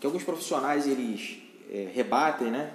[0.00, 1.38] que alguns profissionais eles
[1.70, 2.72] é, rebatem, né?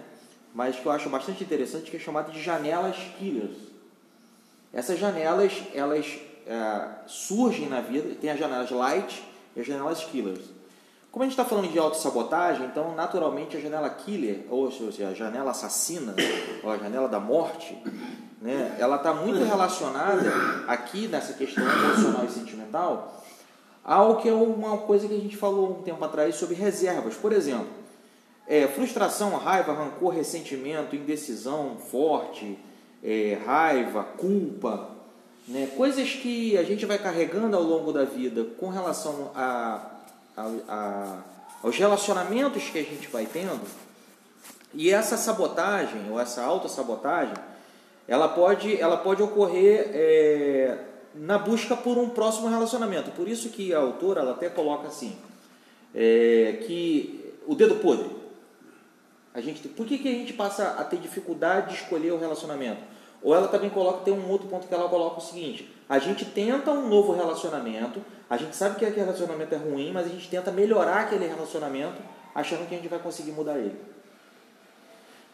[0.54, 3.58] mas que eu acho bastante interessante, que é chamado de janelas killers.
[4.74, 6.06] Essas janelas, elas
[6.46, 9.24] é, surgem na vida, tem as janelas light
[9.56, 10.57] e as janelas killers.
[11.18, 15.16] Como a gente está falando de autossabotagem, então naturalmente a janela killer, ou seja, a
[15.16, 16.14] janela assassina,
[16.62, 17.76] ou a janela da morte,
[18.40, 20.32] né, ela está muito relacionada
[20.68, 23.24] aqui nessa questão emocional e sentimental
[23.84, 27.16] ao que é uma coisa que a gente falou um tempo atrás sobre reservas.
[27.16, 27.66] Por exemplo,
[28.48, 32.60] é, frustração, raiva, rancor, ressentimento, indecisão forte,
[33.04, 34.92] é, raiva, culpa,
[35.48, 39.97] né, coisas que a gente vai carregando ao longo da vida com relação a,
[40.38, 41.18] a, a,
[41.64, 43.60] aos relacionamentos que a gente vai tendo.
[44.74, 47.34] E essa sabotagem, ou essa autossabotagem,
[48.08, 50.78] ela pode, ela pode ocorrer é,
[51.16, 53.12] na busca por um próximo relacionamento.
[53.12, 55.18] Por isso que a autora ela até coloca assim,
[55.96, 58.16] é, que o dedo podre.
[59.34, 62.82] A gente, por que, que a gente passa a ter dificuldade de escolher o relacionamento?
[63.22, 66.26] Ou ela também coloca, tem um outro ponto que ela coloca o seguinte: a gente
[66.26, 70.30] tenta um novo relacionamento, a gente sabe que aquele relacionamento é ruim, mas a gente
[70.30, 72.02] tenta melhorar aquele relacionamento,
[72.36, 73.80] achando que a gente vai conseguir mudar ele.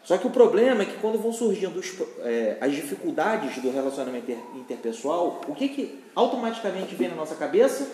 [0.04, 4.30] Só que o problema é que quando vão surgindo os, é, as dificuldades do relacionamento
[4.54, 7.90] interpessoal, o que, que automaticamente vem na nossa cabeça?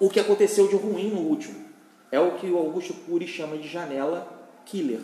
[0.00, 1.68] O que aconteceu de ruim no último.
[2.10, 4.26] É o que o Augusto Cury chama de janela
[4.64, 5.00] killer,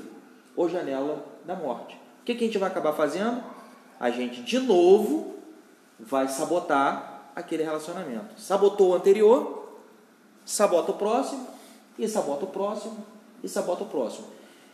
[0.56, 1.94] ou janela da morte.
[2.22, 3.44] O que, que a gente vai acabar fazendo?
[4.00, 5.36] A gente, de novo,
[6.00, 8.40] vai sabotar aquele relacionamento.
[8.40, 9.68] Sabotou o anterior,
[10.42, 11.46] sabota o próximo,
[11.98, 13.06] e sabota o próximo,
[13.44, 14.28] e sabota o próximo.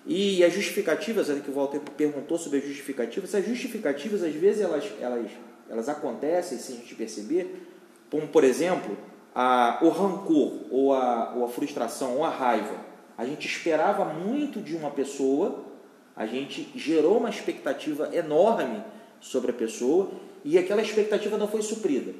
[0.07, 4.85] E as justificativas, que o Walter perguntou sobre as justificativas, as justificativas, às vezes, elas,
[5.01, 5.31] elas,
[5.69, 7.69] elas acontecem sem a gente perceber,
[8.09, 8.97] como, por exemplo,
[9.35, 12.77] a, o rancor, ou a, ou a frustração, ou a raiva.
[13.19, 15.65] A gente esperava muito de uma pessoa,
[16.15, 18.83] a gente gerou uma expectativa enorme
[19.21, 20.11] sobre a pessoa,
[20.45, 22.13] e aquela expectativa não foi suprida.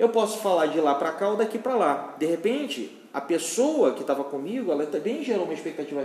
[0.00, 2.14] Eu posso falar de lá para cá ou daqui para lá.
[2.18, 6.02] De repente, a pessoa que estava comigo, ela também gerou uma expectativa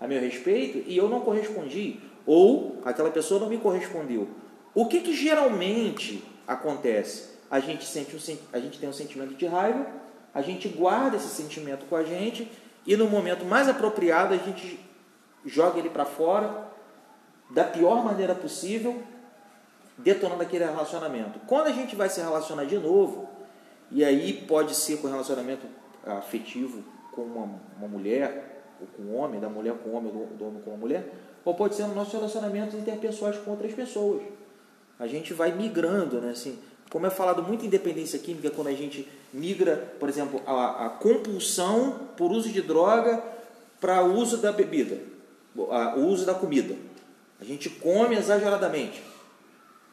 [0.00, 4.26] a meu respeito e eu não correspondi, ou aquela pessoa não me correspondeu.
[4.74, 7.28] O que, que geralmente acontece?
[7.48, 9.86] A gente, sente um, a gente tem um sentimento de raiva,
[10.34, 12.50] a gente guarda esse sentimento com a gente
[12.84, 14.80] e no momento mais apropriado a gente
[15.46, 16.68] joga ele para fora
[17.48, 19.00] da pior maneira possível,
[20.02, 21.38] detonando aquele relacionamento.
[21.46, 23.28] Quando a gente vai se relacionar de novo,
[23.90, 25.66] e aí pode ser com relacionamento
[26.06, 26.82] afetivo
[27.12, 27.48] com uma,
[27.78, 28.62] uma mulher,
[28.96, 31.12] com o homem, da mulher com o homem, do homem com a mulher,
[31.44, 34.22] ou pode ser nos nossos relacionamentos interpessoais com outras pessoas.
[34.98, 36.30] A gente vai migrando, né?
[36.30, 36.58] Assim,
[36.90, 40.88] como é falado muito em dependência química, quando a gente migra, por exemplo, a, a
[40.90, 43.22] compulsão por uso de droga
[43.80, 44.98] para o uso da bebida,
[45.56, 46.74] o uso da comida.
[47.40, 49.02] A gente come exageradamente,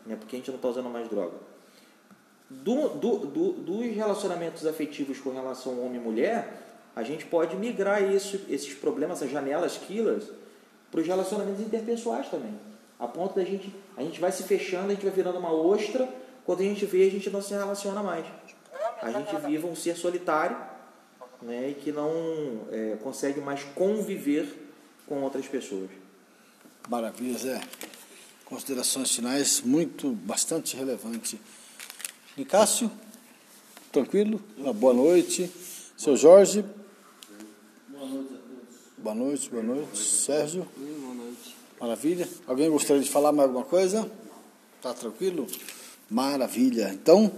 [0.07, 0.15] né?
[0.15, 1.35] porque a gente não está usando mais droga.
[2.49, 6.63] Do, do, do, dos relacionamentos afetivos com relação homem e mulher,
[6.95, 10.31] a gente pode migrar isso, esses problemas, essas janelas killers,
[10.89, 12.57] para os relacionamentos interpessoais também.
[12.97, 16.09] A ponto da gente, a gente vai se fechando, a gente vai virando uma ostra,
[16.45, 18.25] quando a gente vê, a gente não se relaciona mais.
[19.01, 20.57] A gente vive um ser solitário
[21.41, 22.09] né, e que não
[22.71, 24.47] é, consegue mais conviver
[25.05, 25.89] com outras pessoas.
[26.89, 27.61] Maravilha, Zé.
[28.47, 31.39] Considerações finais muito, bastante relevante.
[32.37, 32.89] Nicásio,
[33.91, 34.41] tranquilo?
[34.57, 35.51] Uma boa noite.
[35.97, 36.63] Seu Jorge,
[38.97, 39.97] Boa noite, boa noite.
[39.97, 40.67] Sérgio?
[40.75, 41.55] Boa noite.
[41.79, 42.27] Maravilha.
[42.45, 44.09] Alguém gostaria de falar mais alguma coisa?
[44.81, 45.47] Tá tranquilo?
[46.09, 46.89] Maravilha.
[46.93, 47.31] Então,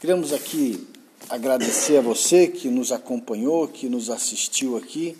[0.00, 0.86] queremos aqui
[1.28, 5.16] agradecer a você que nos acompanhou, que nos assistiu aqui.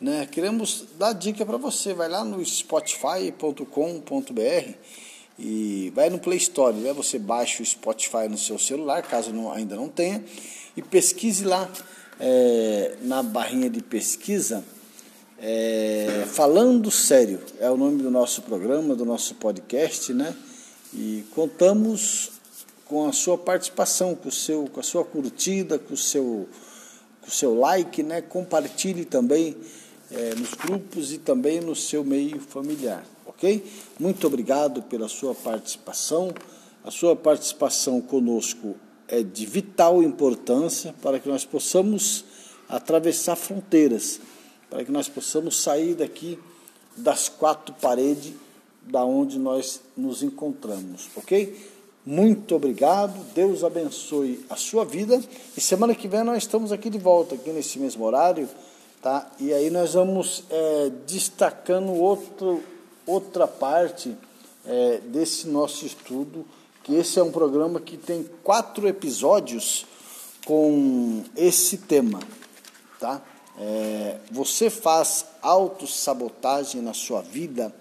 [0.00, 0.26] Né?
[0.26, 1.94] Queremos dar dica para você.
[1.94, 3.64] Vai lá no spotify.com.br
[5.38, 6.76] e vai no Play Store.
[6.76, 6.92] Né?
[6.92, 10.24] Você baixa o Spotify no seu celular, caso não, ainda não tenha,
[10.76, 11.70] e pesquise lá
[12.18, 14.64] é, na barrinha de pesquisa
[15.38, 20.34] é, Falando Sério é o nome do nosso programa, do nosso podcast, né?
[20.94, 22.30] E contamos
[22.86, 26.48] com a sua participação, com, o seu, com a sua curtida, com o seu,
[27.20, 28.22] com o seu like, né?
[28.22, 29.54] compartilhe também
[30.10, 33.64] é, nos grupos e também no seu meio familiar, ok?
[33.98, 36.32] Muito obrigado pela sua participação.
[36.84, 38.76] A sua participação conosco
[39.08, 42.24] é de vital importância para que nós possamos
[42.68, 44.20] atravessar fronteiras,
[44.70, 46.38] para que nós possamos sair daqui
[46.96, 48.34] das quatro paredes
[48.82, 51.56] da onde nós nos encontramos, ok?
[52.04, 55.20] Muito obrigado, Deus abençoe a sua vida
[55.56, 58.48] e semana que vem nós estamos aqui de volta, aqui nesse mesmo horário,
[59.06, 59.24] tá?
[59.38, 62.60] E aí nós vamos é, destacando outro,
[63.06, 64.12] outra parte
[64.66, 66.44] é, desse nosso estudo,
[66.82, 69.86] que esse é um programa que tem quatro episódios
[70.44, 72.18] com esse tema,
[72.98, 73.22] tá?
[73.60, 77.72] É, você faz autossabotagem na sua vida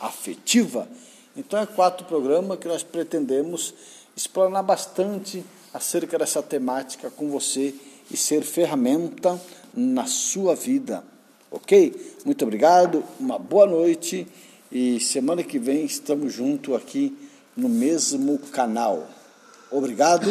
[0.00, 0.88] afetiva?
[1.36, 3.72] Então, é quatro programas que nós pretendemos
[4.16, 7.72] explorar bastante acerca dessa temática com você
[8.10, 9.40] e ser ferramenta
[9.74, 11.04] na sua vida.
[11.50, 12.16] Ok?
[12.24, 14.26] Muito obrigado, uma boa noite
[14.70, 17.16] e semana que vem estamos juntos aqui
[17.56, 19.08] no mesmo canal.
[19.70, 20.30] Obrigado